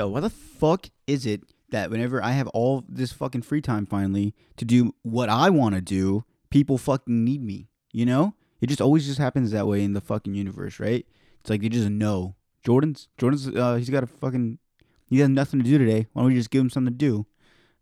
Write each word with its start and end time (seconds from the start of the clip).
yo, 0.00 0.08
why 0.08 0.20
the 0.20 0.30
fuck 0.30 0.88
is 1.06 1.26
it 1.26 1.42
that 1.68 1.90
whenever 1.90 2.24
I 2.24 2.30
have 2.30 2.48
all 2.48 2.84
this 2.88 3.12
fucking 3.12 3.42
free 3.42 3.60
time 3.60 3.84
finally 3.84 4.34
to 4.56 4.64
do 4.64 4.94
what 5.02 5.28
I 5.28 5.50
want 5.50 5.74
to 5.74 5.82
do, 5.82 6.24
people 6.48 6.78
fucking 6.78 7.22
need 7.22 7.42
me? 7.42 7.68
You 7.92 8.06
know? 8.06 8.34
It 8.62 8.68
just 8.68 8.80
always 8.80 9.06
just 9.06 9.18
happens 9.18 9.50
that 9.50 9.66
way 9.66 9.84
in 9.84 9.92
the 9.92 10.00
fucking 10.00 10.34
universe, 10.34 10.80
right? 10.80 11.06
It's 11.40 11.50
like 11.50 11.60
they 11.60 11.68
just 11.68 11.90
know. 11.90 12.34
Jordan's 12.64 13.08
Jordan's 13.18 13.48
uh 13.48 13.74
he's 13.74 13.90
got 13.90 14.02
a 14.02 14.06
fucking 14.06 14.58
he 15.06 15.18
has 15.20 15.28
nothing 15.28 15.60
to 15.60 15.64
do 15.64 15.76
today. 15.76 16.06
Why 16.12 16.22
don't 16.22 16.30
we 16.30 16.34
just 16.34 16.50
give 16.50 16.62
him 16.62 16.70
something 16.70 16.92
to 16.92 16.98
do? 16.98 17.26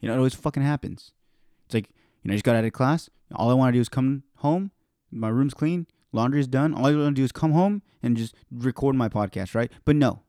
You 0.00 0.08
know, 0.08 0.14
it 0.14 0.18
always 0.18 0.34
fucking 0.34 0.62
happens. 0.62 1.12
It's 1.66 1.74
like, 1.74 1.88
you 2.22 2.28
know, 2.28 2.32
I 2.32 2.36
just 2.36 2.44
got 2.44 2.56
out 2.56 2.64
of 2.64 2.72
class. 2.72 3.10
All 3.34 3.50
I 3.50 3.54
want 3.54 3.68
to 3.68 3.76
do 3.76 3.80
is 3.80 3.88
come 3.88 4.24
home. 4.36 4.72
My 5.10 5.28
room's 5.28 5.54
clean. 5.54 5.86
Laundry's 6.12 6.48
done. 6.48 6.74
All 6.74 6.86
I 6.86 6.94
want 6.94 7.14
to 7.14 7.20
do 7.20 7.24
is 7.24 7.32
come 7.32 7.52
home 7.52 7.82
and 8.02 8.16
just 8.16 8.34
record 8.50 8.96
my 8.96 9.08
podcast, 9.08 9.54
right? 9.54 9.70
But 9.84 9.96
no, 9.96 10.22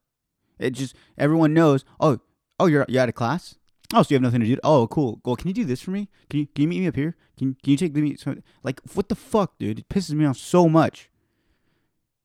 it 0.59 0.72
just 0.72 0.95
everyone 1.18 1.54
knows. 1.54 1.86
Oh, 1.99 2.20
oh, 2.59 2.68
you're 2.68 2.86
you 2.88 2.99
out 2.99 3.09
of 3.09 3.16
class. 3.16 3.55
Oh, 3.94 4.04
so 4.04 4.09
you 4.12 4.16
have 4.16 4.22
nothing 4.22 4.41
to 4.41 4.45
do. 4.45 4.58
Oh, 4.63 4.88
cool. 4.88 5.20
Well, 5.26 5.35
can 5.35 5.48
you 5.48 5.54
do 5.54 5.66
this 5.66 5.82
for 5.82 5.91
me? 5.91 6.09
Can 6.30 6.41
you 6.41 6.48
can 6.48 6.63
you 6.63 6.68
meet 6.68 6.80
me 6.82 6.88
up 6.88 6.95
here? 6.95 7.16
Can 7.38 7.55
can 7.63 7.72
you 7.72 7.77
take 7.77 7.95
me? 7.95 8.16
Like, 8.63 8.82
what 8.94 9.09
the 9.09 9.16
fuck, 9.16 9.58
dude? 9.58 9.80
It 9.80 9.90
pisses 9.90 10.13
me 10.13 10.26
off 10.26 10.38
so 10.38 10.70
much. 10.70 11.09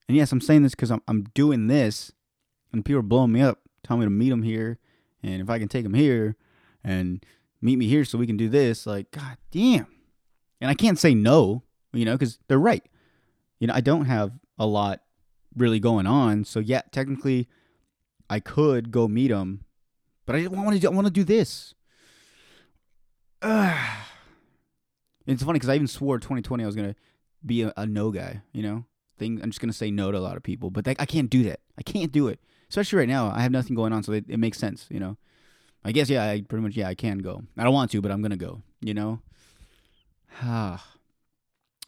And 0.08 0.16
yes, 0.16 0.32
I'm 0.32 0.40
saying 0.40 0.62
this 0.62 0.74
because 0.74 0.90
I'm 0.90 1.02
I'm 1.08 1.24
doing 1.34 1.68
this, 1.68 2.12
and 2.72 2.84
people 2.84 2.98
are 2.98 3.02
blowing 3.02 3.32
me 3.32 3.40
up, 3.40 3.60
telling 3.82 4.00
me 4.00 4.06
to 4.06 4.10
meet 4.10 4.30
them 4.30 4.42
here, 4.42 4.78
and 5.22 5.40
if 5.40 5.48
I 5.48 5.58
can 5.58 5.68
take 5.68 5.84
them 5.84 5.94
here, 5.94 6.36
and 6.82 7.24
meet 7.62 7.76
me 7.76 7.88
here 7.88 8.04
so 8.04 8.18
we 8.18 8.26
can 8.26 8.36
do 8.36 8.48
this. 8.48 8.86
Like, 8.86 9.10
god 9.10 9.38
damn. 9.50 9.86
And 10.60 10.70
I 10.70 10.74
can't 10.74 10.98
say 10.98 11.14
no, 11.14 11.62
you 11.92 12.04
know, 12.04 12.12
because 12.12 12.38
they're 12.48 12.58
right. 12.58 12.84
You 13.58 13.68
know, 13.68 13.74
I 13.74 13.80
don't 13.80 14.04
have 14.04 14.32
a 14.58 14.66
lot 14.66 15.00
really 15.56 15.80
going 15.80 16.06
on, 16.06 16.44
so 16.44 16.60
yeah, 16.60 16.82
technically, 16.92 17.48
I 18.28 18.40
could 18.40 18.90
go 18.90 19.08
meet 19.08 19.28
them, 19.28 19.64
but 20.26 20.36
I 20.36 20.46
want 20.46 20.80
to. 20.80 20.86
I 20.86 20.90
want 20.90 21.06
to 21.06 21.12
do 21.12 21.24
this. 21.24 21.74
Ugh. 23.42 23.76
It's 25.26 25.42
funny 25.42 25.54
because 25.54 25.70
I 25.70 25.74
even 25.76 25.86
swore 25.86 26.18
2020 26.18 26.62
I 26.62 26.66
was 26.66 26.76
gonna 26.76 26.94
be 27.46 27.62
a, 27.62 27.72
a 27.78 27.86
no 27.86 28.10
guy. 28.10 28.42
You 28.52 28.62
know, 28.62 28.84
thing. 29.18 29.40
I'm 29.42 29.48
just 29.48 29.58
gonna 29.58 29.72
say 29.72 29.90
no 29.90 30.12
to 30.12 30.18
a 30.18 30.20
lot 30.20 30.36
of 30.36 30.42
people, 30.42 30.70
but 30.70 30.84
that, 30.84 31.00
I 31.00 31.06
can't 31.06 31.30
do 31.30 31.44
that. 31.44 31.60
I 31.78 31.82
can't 31.82 32.12
do 32.12 32.28
it, 32.28 32.40
especially 32.68 32.98
right 32.98 33.08
now. 33.08 33.32
I 33.34 33.40
have 33.40 33.50
nothing 33.50 33.74
going 33.74 33.94
on, 33.94 34.02
so 34.02 34.12
it, 34.12 34.26
it 34.28 34.36
makes 34.36 34.58
sense. 34.58 34.86
You 34.90 35.00
know, 35.00 35.16
I 35.82 35.92
guess 35.92 36.10
yeah. 36.10 36.28
I 36.28 36.42
pretty 36.42 36.62
much 36.62 36.76
yeah. 36.76 36.88
I 36.88 36.94
can 36.94 37.20
go. 37.20 37.42
I 37.56 37.64
don't 37.64 37.72
want 37.72 37.90
to, 37.92 38.02
but 38.02 38.10
I'm 38.10 38.20
gonna 38.20 38.36
go. 38.36 38.60
You 38.82 38.92
know. 38.92 39.20
Ah. 40.42 40.84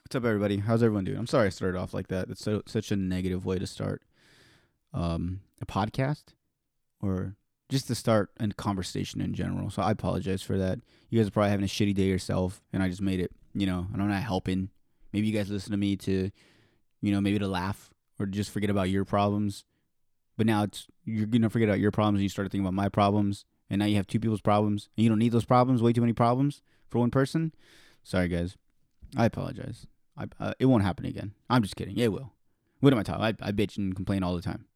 What's 0.07 0.15
up, 0.15 0.25
everybody? 0.25 0.59
How's 0.59 0.83
everyone 0.83 1.05
doing? 1.05 1.19
I'm 1.19 1.27
sorry 1.27 1.49
I 1.49 1.51
started 1.51 1.77
off 1.77 1.93
like 1.93 2.09
that. 2.09 2.31
It's 2.31 2.43
so 2.43 2.63
such 2.65 2.91
a 2.91 2.97
negative 2.97 3.45
way 3.45 3.59
to 3.59 3.67
start 3.67 4.03
um, 4.97 5.41
a 5.61 5.67
podcast 5.67 6.25
or 7.01 7.37
just 7.69 7.87
to 7.89 7.95
start 7.95 8.31
a 8.41 8.49
conversation 8.49 9.21
in 9.21 9.35
general. 9.35 9.71
So 9.71 9.83
I 9.83 9.91
apologize 9.91 10.43
for 10.43 10.57
that. 10.57 10.81
You 11.11 11.21
guys 11.21 11.29
are 11.29 11.31
probably 11.31 11.51
having 11.51 11.65
a 11.65 11.69
shitty 11.69 11.95
day 11.95 12.05
yourself, 12.05 12.63
and 12.73 12.83
I 12.83 12.89
just 12.89 13.03
made 13.03 13.21
it. 13.21 13.31
You 13.55 13.67
know, 13.67 13.87
and 13.93 14.03
I'm 14.03 14.09
not 14.09 14.23
helping. 14.23 14.71
Maybe 15.13 15.29
you 15.29 15.33
guys 15.33 15.51
listen 15.51 15.71
to 15.71 15.79
me 15.79 15.97
to, 15.97 16.31
you 17.01 17.13
know, 17.13 17.21
maybe 17.21 17.39
to 17.39 17.49
laugh 17.49 17.91
or 18.19 18.27
just 18.27 18.51
forget 18.51 18.69
about 18.69 18.91
your 18.91 19.05
problems. 19.05 19.65
But 20.37 20.47
now 20.47 20.65
it's 20.65 20.87
you're 21.05 21.27
gonna 21.27 21.49
forget 21.49 21.69
about 21.69 21.81
your 21.81 21.91
problems 21.91 22.19
and 22.19 22.23
you 22.25 22.29
start 22.29 22.51
thinking 22.51 22.67
about 22.67 22.75
my 22.75 22.89
problems, 22.89 23.45
and 23.71 23.79
now 23.79 23.87
you 23.87 23.97
have 23.97 24.07
two 24.07 24.21
people's 24.21 24.43
problems, 24.43 24.89
and 24.97 25.05
you 25.05 25.09
don't 25.09 25.19
need 25.19 25.33
those 25.33 25.45
problems. 25.45 25.83
Way 25.83 25.93
too 25.93 26.03
many 26.03 26.13
problems 26.13 26.63
for 26.89 26.99
one 26.99 27.11
person. 27.11 27.55
Sorry, 28.03 28.29
guys. 28.29 28.57
I 29.17 29.25
apologize. 29.25 29.87
I, 30.19 30.25
uh, 30.39 30.55
it 30.59 30.67
won't 30.67 30.83
happen 30.83 31.07
again. 31.07 31.33
I'm 31.49 31.63
just 31.63 31.77
kidding. 31.77 31.97
It 31.97 32.13
will. 32.13 32.33
What 32.81 32.93
am 32.93 32.99
I 32.99 33.03
talking? 33.03 33.25
I, 33.25 33.29
I 33.41 33.53
bitch 33.53 33.79
and 33.79 33.95
complain 33.97 34.23
all 34.23 34.37
the 34.37 34.43
time. 34.43 34.67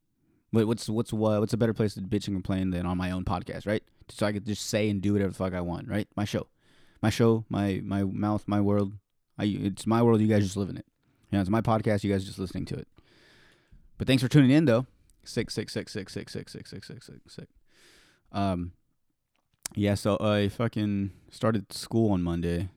But 0.52 0.66
what's 0.66 0.88
what's 0.88 1.12
what, 1.12 1.40
what's 1.40 1.52
a 1.52 1.56
better 1.56 1.74
place 1.74 1.94
to 1.94 2.00
bitch 2.00 2.26
and 2.26 2.36
complain 2.36 2.70
than 2.70 2.86
on 2.86 2.98
my 2.98 3.10
own 3.10 3.24
podcast, 3.24 3.66
right? 3.66 3.82
So 4.08 4.26
I 4.26 4.32
could 4.32 4.44
just 4.44 4.66
say 4.66 4.90
and 4.90 5.00
do 5.00 5.12
whatever 5.12 5.30
the 5.30 5.36
fuck 5.36 5.54
I 5.54 5.60
want, 5.60 5.88
right? 5.88 6.08
My 6.16 6.24
show, 6.24 6.48
my 7.02 7.10
show, 7.10 7.44
my 7.48 7.80
my 7.84 8.02
mouth, 8.04 8.44
my 8.46 8.60
world. 8.60 8.94
I 9.38 9.44
it's 9.44 9.86
my 9.86 10.02
world. 10.02 10.20
You 10.20 10.26
guys 10.26 10.42
just 10.42 10.56
live 10.56 10.68
in 10.68 10.76
it. 10.76 10.86
You 11.30 11.36
know, 11.36 11.40
it's 11.40 11.50
my 11.50 11.60
podcast. 11.60 12.02
You 12.02 12.12
guys 12.12 12.24
just 12.24 12.38
listening 12.38 12.64
to 12.66 12.76
it. 12.76 12.88
But 13.98 14.06
thanks 14.06 14.22
for 14.22 14.28
tuning 14.28 14.50
in, 14.50 14.64
though. 14.64 14.86
Six 15.22 15.54
six 15.54 15.72
six 15.72 15.92
six 15.92 16.12
six 16.12 16.32
six 16.32 16.52
six 16.52 16.70
six 16.70 16.86
six 16.86 17.06
six 17.06 17.34
six. 17.34 17.46
Um, 18.32 18.72
yeah. 19.76 19.94
So 19.94 20.16
I 20.18 20.48
fucking 20.48 21.12
started 21.30 21.72
school 21.72 22.10
on 22.12 22.22
Monday 22.22 22.70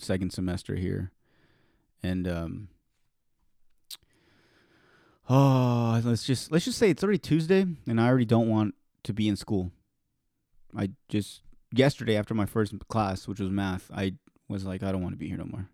second 0.00 0.32
semester 0.32 0.76
here, 0.76 1.12
and 2.02 2.26
um, 2.26 2.68
oh, 5.28 6.00
let's 6.04 6.24
just 6.24 6.52
let's 6.52 6.64
just 6.64 6.78
say 6.78 6.90
it's 6.90 7.02
already 7.02 7.18
Tuesday, 7.18 7.66
and 7.86 8.00
I 8.00 8.08
already 8.08 8.24
don't 8.24 8.48
want 8.48 8.74
to 9.04 9.12
be 9.12 9.28
in 9.28 9.36
school. 9.36 9.70
I 10.76 10.90
just 11.08 11.42
yesterday 11.72 12.16
after 12.16 12.34
my 12.34 12.46
first 12.46 12.74
class, 12.88 13.26
which 13.26 13.40
was 13.40 13.50
math, 13.50 13.90
I 13.94 14.14
was 14.48 14.64
like, 14.64 14.82
I 14.82 14.92
don't 14.92 15.02
want 15.02 15.14
to 15.14 15.18
be 15.18 15.28
here 15.28 15.38
no 15.38 15.44
more. 15.44 15.68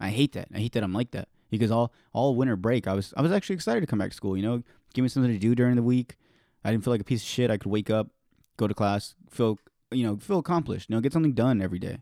I 0.00 0.10
hate 0.10 0.32
that. 0.32 0.48
I 0.54 0.58
hate 0.58 0.72
that 0.72 0.82
I'm 0.82 0.92
like 0.92 1.12
that 1.12 1.28
because 1.50 1.70
all 1.70 1.92
all 2.12 2.34
winter 2.34 2.56
break, 2.56 2.86
I 2.86 2.94
was 2.94 3.14
I 3.16 3.22
was 3.22 3.32
actually 3.32 3.54
excited 3.54 3.80
to 3.80 3.86
come 3.86 3.98
back 3.98 4.10
to 4.10 4.16
school. 4.16 4.36
You 4.36 4.42
know, 4.42 4.62
give 4.94 5.02
me 5.02 5.08
something 5.08 5.32
to 5.32 5.38
do 5.38 5.54
during 5.54 5.76
the 5.76 5.82
week. 5.82 6.16
I 6.64 6.70
didn't 6.70 6.84
feel 6.84 6.92
like 6.92 7.00
a 7.00 7.04
piece 7.04 7.22
of 7.22 7.28
shit. 7.28 7.50
I 7.50 7.56
could 7.56 7.70
wake 7.70 7.90
up, 7.90 8.08
go 8.56 8.66
to 8.66 8.74
class, 8.74 9.14
feel 9.30 9.58
you 9.90 10.04
know 10.04 10.16
feel 10.16 10.38
accomplished. 10.38 10.88
You 10.88 10.96
know, 10.96 11.00
get 11.00 11.12
something 11.12 11.34
done 11.34 11.62
every 11.62 11.78
day. 11.78 11.98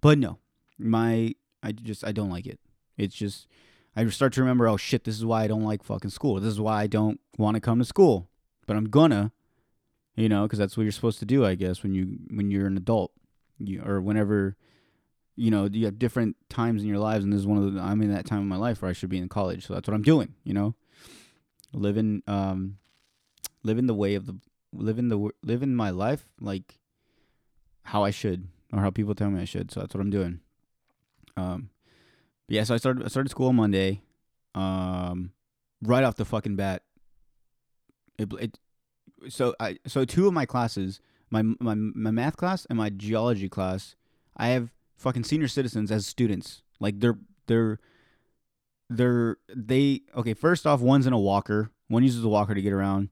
But 0.00 0.18
no, 0.18 0.38
my 0.78 1.34
I 1.62 1.72
just 1.72 2.04
I 2.04 2.12
don't 2.12 2.30
like 2.30 2.46
it. 2.46 2.60
It's 2.96 3.14
just 3.14 3.48
I 3.94 4.06
start 4.08 4.32
to 4.34 4.40
remember, 4.40 4.68
oh 4.68 4.76
shit, 4.76 5.04
this 5.04 5.16
is 5.16 5.24
why 5.24 5.44
I 5.44 5.46
don't 5.46 5.64
like 5.64 5.82
fucking 5.82 6.10
school. 6.10 6.40
This 6.40 6.52
is 6.52 6.60
why 6.60 6.82
I 6.82 6.86
don't 6.86 7.20
want 7.36 7.56
to 7.56 7.60
come 7.60 7.78
to 7.78 7.84
school. 7.84 8.28
But 8.66 8.76
I'm 8.76 8.86
gonna, 8.86 9.32
you 10.16 10.28
know, 10.28 10.44
because 10.44 10.58
that's 10.58 10.76
what 10.76 10.84
you're 10.84 10.92
supposed 10.92 11.18
to 11.18 11.24
do, 11.26 11.44
I 11.44 11.54
guess, 11.54 11.82
when 11.82 11.94
you 11.94 12.18
when 12.30 12.50
you're 12.50 12.66
an 12.66 12.76
adult, 12.76 13.12
you 13.58 13.82
or 13.84 14.00
whenever, 14.00 14.56
you 15.36 15.50
know, 15.50 15.68
you 15.70 15.84
have 15.86 15.98
different 15.98 16.36
times 16.48 16.82
in 16.82 16.88
your 16.88 16.98
lives, 16.98 17.24
and 17.24 17.32
this 17.32 17.40
is 17.40 17.46
one 17.46 17.58
of 17.58 17.74
the 17.74 17.80
I'm 17.80 18.00
in 18.02 18.12
that 18.12 18.26
time 18.26 18.38
of 18.38 18.46
my 18.46 18.56
life 18.56 18.80
where 18.80 18.90
I 18.90 18.94
should 18.94 19.10
be 19.10 19.18
in 19.18 19.28
college, 19.28 19.66
so 19.66 19.74
that's 19.74 19.88
what 19.88 19.94
I'm 19.94 20.02
doing, 20.02 20.34
you 20.44 20.54
know, 20.54 20.74
living 21.72 22.22
um, 22.26 22.78
living 23.62 23.86
the 23.86 23.94
way 23.94 24.14
of 24.14 24.26
the 24.26 24.38
living 24.72 25.08
the 25.08 25.30
living 25.42 25.74
my 25.74 25.90
life 25.90 26.28
like 26.40 26.78
how 27.84 28.04
I 28.04 28.10
should 28.10 28.48
or 28.72 28.80
how 28.80 28.90
people 28.90 29.14
tell 29.14 29.30
me 29.30 29.42
I 29.42 29.44
should. 29.44 29.70
So 29.70 29.80
that's 29.80 29.94
what 29.94 30.00
I'm 30.00 30.10
doing. 30.10 30.40
Um, 31.36 31.70
yeah, 32.52 32.64
so 32.64 32.74
I 32.74 32.76
started 32.76 33.02
I 33.02 33.08
started 33.08 33.30
school 33.30 33.48
on 33.48 33.56
Monday. 33.56 34.02
Um, 34.54 35.32
right 35.80 36.04
off 36.04 36.16
the 36.16 36.26
fucking 36.26 36.54
bat. 36.56 36.82
It, 38.18 38.30
it 38.38 38.58
so 39.30 39.54
I 39.58 39.78
so 39.86 40.04
two 40.04 40.26
of 40.26 40.34
my 40.34 40.44
classes, 40.44 41.00
my 41.30 41.40
my 41.60 41.74
my 41.74 42.10
math 42.10 42.36
class 42.36 42.66
and 42.66 42.76
my 42.76 42.90
geology 42.90 43.48
class, 43.48 43.96
I 44.36 44.48
have 44.48 44.68
fucking 44.98 45.24
senior 45.24 45.48
citizens 45.48 45.90
as 45.90 46.06
students. 46.06 46.60
Like 46.78 47.00
they're 47.00 47.18
they're 47.46 47.78
they're 48.90 49.38
they 49.48 50.02
okay. 50.14 50.34
First 50.34 50.66
off, 50.66 50.82
one's 50.82 51.06
in 51.06 51.14
a 51.14 51.18
walker. 51.18 51.70
One 51.88 52.02
uses 52.02 52.22
a 52.22 52.28
walker 52.28 52.54
to 52.54 52.60
get 52.60 52.74
around. 52.74 53.08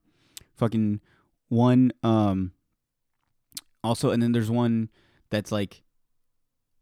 Fucking 0.57 1.01
one 1.49 1.93
um. 2.03 2.53
Also, 3.83 4.11
and 4.11 4.23
then 4.23 4.33
there's 4.33 4.51
one 4.51 4.91
that's 5.31 5.51
like 5.51 5.83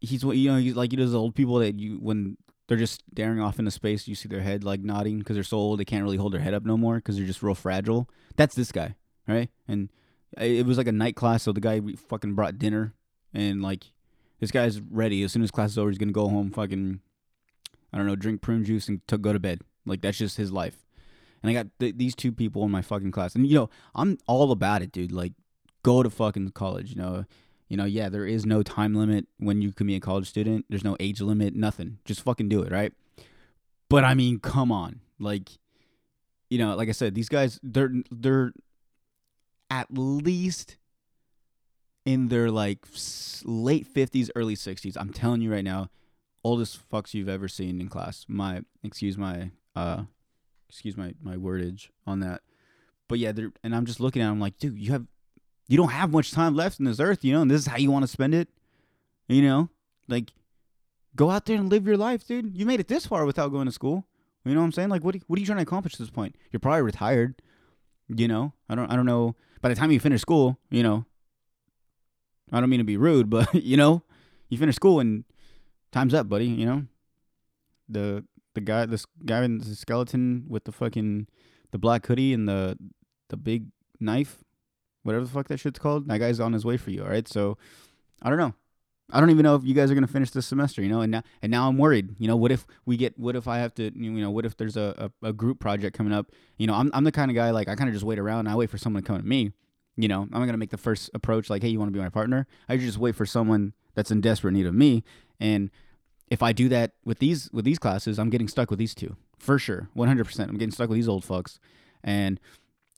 he's 0.01 0.23
you 0.23 0.51
know 0.51 0.57
he's 0.57 0.75
like 0.75 0.91
he 0.91 0.97
does 0.97 1.13
old 1.13 1.35
people 1.35 1.59
that 1.59 1.79
you 1.79 1.95
when 1.95 2.37
they're 2.67 2.77
just 2.77 3.03
staring 3.11 3.41
off 3.41 3.59
into 3.59 3.71
space 3.71 4.07
you 4.07 4.15
see 4.15 4.29
their 4.29 4.41
head 4.41 4.63
like 4.63 4.81
nodding 4.81 5.19
because 5.19 5.35
they're 5.35 5.43
so 5.43 5.57
old 5.57 5.79
they 5.79 5.85
can't 5.85 6.03
really 6.03 6.17
hold 6.17 6.33
their 6.33 6.39
head 6.39 6.53
up 6.53 6.65
no 6.65 6.77
more 6.77 6.95
because 6.95 7.17
they're 7.17 7.25
just 7.25 7.43
real 7.43 7.55
fragile. 7.55 8.09
That's 8.35 8.55
this 8.55 8.71
guy 8.71 8.95
right? 9.27 9.49
And 9.67 9.89
it 10.37 10.65
was 10.65 10.77
like 10.77 10.87
a 10.87 10.91
night 10.91 11.15
class 11.15 11.43
so 11.43 11.51
the 11.51 11.61
guy 11.61 11.81
fucking 12.07 12.33
brought 12.33 12.59
dinner 12.59 12.93
and 13.33 13.61
like 13.61 13.91
this 14.39 14.51
guy's 14.51 14.79
ready. 14.79 15.23
As 15.23 15.33
soon 15.33 15.43
as 15.43 15.51
class 15.51 15.71
is 15.71 15.77
over 15.77 15.89
he's 15.89 15.97
gonna 15.97 16.11
go 16.11 16.29
home 16.29 16.51
fucking 16.51 17.01
i 17.91 17.97
don't 17.97 18.07
know 18.07 18.15
drink 18.15 18.41
prune 18.41 18.63
juice 18.63 18.87
and 18.87 19.01
go 19.21 19.33
to 19.33 19.39
bed. 19.39 19.61
Like 19.85 20.01
that's 20.01 20.17
just 20.17 20.37
his 20.37 20.51
life. 20.51 20.85
And 21.41 21.49
i 21.49 21.53
got 21.53 21.67
th- 21.79 21.97
these 21.97 22.15
two 22.15 22.31
people 22.31 22.63
in 22.63 22.71
my 22.71 22.81
fucking 22.81 23.11
class. 23.11 23.35
And 23.35 23.47
you 23.47 23.55
know 23.55 23.69
i'm 23.95 24.17
all 24.27 24.51
about 24.51 24.81
it 24.81 24.91
dude. 24.91 25.11
Like 25.11 25.33
go 25.81 26.03
to 26.03 26.09
fucking 26.09 26.51
college 26.51 26.91
you 26.91 27.01
know 27.01 27.25
you 27.69 27.77
know, 27.77 27.85
yeah, 27.85 28.09
there 28.09 28.25
is 28.25 28.45
no 28.45 28.63
time 28.63 28.95
limit 28.95 29.27
when 29.37 29.61
you 29.61 29.71
can 29.71 29.87
be 29.87 29.95
a 29.95 29.99
college 29.99 30.27
student. 30.27 30.65
There's 30.69 30.83
no 30.83 30.97
age 30.99 31.21
limit, 31.21 31.55
nothing. 31.55 31.99
Just 32.03 32.21
fucking 32.21 32.49
do 32.49 32.63
it, 32.63 32.71
right? 32.71 32.91
But 33.89 34.03
I 34.03 34.15
mean, 34.15 34.39
come 34.39 34.71
on. 34.71 35.01
Like 35.19 35.49
you 36.49 36.57
know, 36.57 36.75
like 36.75 36.89
I 36.89 36.93
said, 36.93 37.13
these 37.15 37.29
guys 37.29 37.59
they're 37.61 37.93
they're 38.11 38.53
at 39.69 39.87
least 39.91 40.77
in 42.05 42.29
their 42.29 42.49
like 42.49 42.79
late 43.45 43.91
50s, 43.91 44.31
early 44.35 44.55
60s. 44.55 44.97
I'm 44.99 45.13
telling 45.13 45.41
you 45.41 45.51
right 45.51 45.63
now, 45.63 45.89
oldest 46.43 46.89
fucks 46.89 47.13
you've 47.13 47.29
ever 47.29 47.47
seen 47.47 47.79
in 47.79 47.87
class. 47.87 48.25
My 48.27 48.61
excuse 48.83 49.17
my 49.17 49.51
uh 49.75 50.03
excuse 50.67 50.97
my 50.97 51.13
my 51.21 51.35
wordage 51.35 51.89
on 52.07 52.19
that. 52.21 52.41
But 53.07 53.19
yeah, 53.19 53.31
they're 53.31 53.51
and 53.63 53.75
I'm 53.75 53.85
just 53.85 53.99
looking 53.99 54.23
at 54.23 54.29
them 54.29 54.39
like, 54.39 54.57
dude, 54.57 54.79
you 54.79 54.91
have 54.91 55.05
you 55.69 55.77
don't 55.77 55.91
have 55.91 56.11
much 56.11 56.31
time 56.31 56.55
left 56.55 56.79
in 56.79 56.85
this 56.85 56.99
earth, 56.99 57.23
you 57.23 57.31
know, 57.31 57.41
and 57.41 57.49
this 57.49 57.61
is 57.61 57.67
how 57.67 57.77
you 57.77 57.91
want 57.91 58.03
to 58.03 58.07
spend 58.07 58.33
it. 58.33 58.49
You 59.27 59.43
know, 59.43 59.69
like 60.07 60.33
go 61.15 61.29
out 61.29 61.45
there 61.45 61.57
and 61.57 61.69
live 61.69 61.85
your 61.85 61.95
life, 61.95 62.27
dude. 62.27 62.57
You 62.57 62.65
made 62.65 62.79
it 62.79 62.87
this 62.87 63.05
far 63.05 63.23
without 63.23 63.49
going 63.49 63.67
to 63.67 63.71
school. 63.71 64.07
You 64.43 64.55
know 64.55 64.61
what 64.61 64.65
I'm 64.65 64.71
saying? 64.71 64.89
Like, 64.89 65.03
what 65.03 65.15
what 65.27 65.37
are 65.37 65.39
you 65.39 65.45
trying 65.45 65.59
to 65.59 65.63
accomplish 65.63 65.93
at 65.93 65.99
this 65.99 66.09
point? 66.09 66.35
You're 66.51 66.59
probably 66.59 66.81
retired. 66.81 67.39
You 68.07 68.27
know, 68.27 68.53
I 68.67 68.73
don't 68.73 68.91
I 68.91 68.95
don't 68.95 69.05
know. 69.05 69.35
by 69.61 69.69
the 69.69 69.75
time 69.75 69.91
you 69.91 69.99
finish 69.99 70.21
school, 70.21 70.57
you 70.71 70.81
know, 70.81 71.05
I 72.51 72.59
don't 72.59 72.69
mean 72.69 72.79
to 72.79 72.83
be 72.83 72.97
rude, 72.97 73.29
but 73.29 73.53
you 73.63 73.77
know, 73.77 74.01
you 74.49 74.57
finish 74.57 74.75
school 74.75 74.99
and 74.99 75.23
time's 75.91 76.15
up, 76.15 76.27
buddy. 76.27 76.47
You 76.47 76.65
know, 76.65 76.85
the 77.87 78.25
the 78.55 78.61
guy, 78.61 78.87
this 78.87 79.05
guy 79.23 79.43
in 79.43 79.59
the 79.59 79.75
skeleton 79.75 80.45
with 80.47 80.63
the 80.63 80.71
fucking 80.71 81.27
the 81.69 81.77
black 81.77 82.07
hoodie 82.07 82.33
and 82.33 82.49
the 82.49 82.75
the 83.29 83.37
big 83.37 83.67
knife, 83.99 84.43
whatever 85.03 85.25
the 85.25 85.31
fuck 85.31 85.47
that 85.47 85.59
shit's 85.59 85.79
called. 85.79 86.07
That 86.07 86.19
guy's 86.19 86.39
on 86.39 86.53
his 86.53 86.65
way 86.65 86.77
for 86.77 86.91
you. 86.91 87.03
All 87.03 87.09
right, 87.09 87.27
so 87.27 87.57
I 88.21 88.29
don't 88.29 88.39
know. 88.39 88.53
I 89.11 89.19
don't 89.19 89.31
even 89.31 89.43
know 89.43 89.55
if 89.55 89.63
you 89.63 89.73
guys 89.73 89.89
are 89.89 89.95
gonna 89.95 90.07
finish 90.07 90.29
this 90.31 90.45
semester, 90.45 90.83
you 90.83 90.89
know, 90.89 91.01
and 91.01 91.11
now 91.11 91.23
and 91.41 91.51
now 91.51 91.67
I'm 91.67 91.77
worried. 91.77 92.15
You 92.19 92.27
know, 92.27 92.35
what 92.35 92.51
if 92.51 92.67
we 92.85 92.95
get? 92.95 93.17
What 93.17 93.35
if 93.35 93.47
I 93.47 93.57
have 93.57 93.73
to? 93.75 93.91
You 93.95 94.11
know, 94.11 94.29
what 94.29 94.45
if 94.45 94.55
there's 94.57 94.77
a, 94.77 95.11
a, 95.23 95.29
a 95.29 95.33
group 95.33 95.59
project 95.59 95.97
coming 95.97 96.13
up? 96.13 96.27
You 96.57 96.67
know, 96.67 96.75
I'm 96.75 96.91
I'm 96.93 97.03
the 97.03 97.11
kind 97.11 97.31
of 97.31 97.35
guy 97.35 97.49
like 97.51 97.67
I 97.67 97.75
kind 97.75 97.89
of 97.89 97.93
just 97.93 98.05
wait 98.05 98.19
around. 98.19 98.47
I 98.47 98.55
wait 98.55 98.69
for 98.69 98.77
someone 98.77 99.01
to 99.01 99.07
come 99.07 99.17
to 99.17 99.25
me. 99.25 99.51
You 99.97 100.07
know, 100.07 100.21
I'm 100.21 100.39
not 100.39 100.45
gonna 100.45 100.57
make 100.57 100.69
the 100.69 100.77
first 100.77 101.09
approach 101.13 101.49
like, 101.49 101.63
hey, 101.63 101.69
you 101.69 101.79
want 101.79 101.89
to 101.89 101.97
be 101.97 102.03
my 102.03 102.09
partner? 102.09 102.45
I 102.67 102.77
just 102.77 102.99
wait 102.99 103.15
for 103.15 103.25
someone 103.25 103.73
that's 103.95 104.11
in 104.11 104.21
desperate 104.21 104.51
need 104.51 104.67
of 104.67 104.75
me. 104.75 105.03
And 105.39 105.71
if 106.29 106.43
I 106.43 106.53
do 106.53 106.69
that 106.69 106.91
with 107.03 107.17
these 107.17 107.49
with 107.51 107.65
these 107.65 107.79
classes, 107.79 108.19
I'm 108.19 108.29
getting 108.29 108.47
stuck 108.47 108.69
with 108.69 108.77
these 108.77 108.93
two 108.93 109.15
for 109.39 109.57
sure, 109.57 109.89
100. 109.93 110.23
percent 110.23 110.51
I'm 110.51 110.57
getting 110.57 110.71
stuck 110.71 110.89
with 110.89 110.97
these 110.97 111.07
old 111.07 111.25
fucks. 111.25 111.57
And 112.03 112.39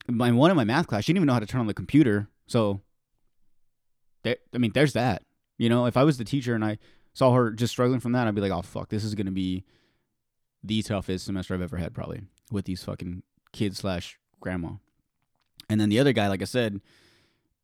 my 0.07 0.31
one 0.31 0.51
of 0.51 0.57
my 0.57 0.63
math 0.63 0.88
class, 0.88 1.03
she 1.03 1.12
didn't 1.13 1.19
even 1.19 1.27
know 1.27 1.33
how 1.33 1.39
to 1.39 1.45
turn 1.45 1.62
on 1.62 1.68
the 1.68 1.74
computer. 1.74 2.27
So, 2.48 2.81
there, 4.24 4.38
I 4.53 4.57
mean, 4.57 4.71
there's 4.74 4.94
that. 4.94 5.24
You 5.57 5.69
know, 5.69 5.86
if 5.86 5.98
I 5.98 6.03
was 6.03 6.18
the 6.18 6.24
teacher 6.24 6.56
and 6.56 6.65
I 6.65 6.80
saw 7.13 7.33
her 7.33 7.51
just 7.51 7.71
struggling 7.71 8.00
from 8.00 8.13
that, 8.13 8.27
I'd 8.27 8.36
be 8.36 8.42
like, 8.42 8.51
oh 8.51 8.62
fuck, 8.62 8.89
this 8.89 9.03
is 9.03 9.15
gonna 9.15 9.31
be 9.31 9.63
the 10.63 10.81
toughest 10.81 11.25
semester 11.25 11.53
I've 11.53 11.62
ever 11.62 11.77
had, 11.77 11.94
probably 11.94 12.21
with 12.51 12.65
these 12.65 12.83
fucking 12.83 13.24
kids 13.51 13.80
slash 13.80 14.19
grandma. 14.39 14.74
And 15.69 15.80
then 15.80 15.89
the 15.89 16.00
other 16.00 16.13
guy, 16.13 16.27
like 16.27 16.42
I 16.42 16.45
said, 16.45 16.81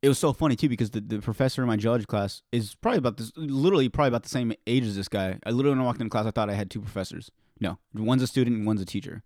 it 0.01 0.07
was 0.07 0.19
so 0.19 0.31
funny 0.31 0.55
too 0.55 0.69
because 0.69 0.91
the, 0.91 1.01
the 1.01 1.19
professor 1.19 1.61
in 1.61 1.67
my 1.67 1.75
geology 1.75 2.05
class 2.05 2.43
is 2.51 2.75
probably 2.75 2.99
about 2.99 3.17
this, 3.17 3.31
literally 3.35 3.89
probably 3.89 4.09
about 4.09 4.23
the 4.23 4.29
same 4.29 4.53
age 4.65 4.83
as 4.83 4.95
this 4.95 5.07
guy. 5.07 5.39
I 5.43 5.51
literally 5.51 5.75
when 5.75 5.83
I 5.83 5.85
walked 5.85 5.99
into 5.99 6.09
class, 6.09 6.25
I 6.25 6.31
thought 6.31 6.49
I 6.49 6.53
had 6.53 6.69
two 6.69 6.81
professors. 6.81 7.31
No, 7.59 7.79
one's 7.93 8.21
a 8.21 8.27
student 8.27 8.57
and 8.57 8.67
one's 8.67 8.81
a 8.81 8.85
teacher. 8.85 9.23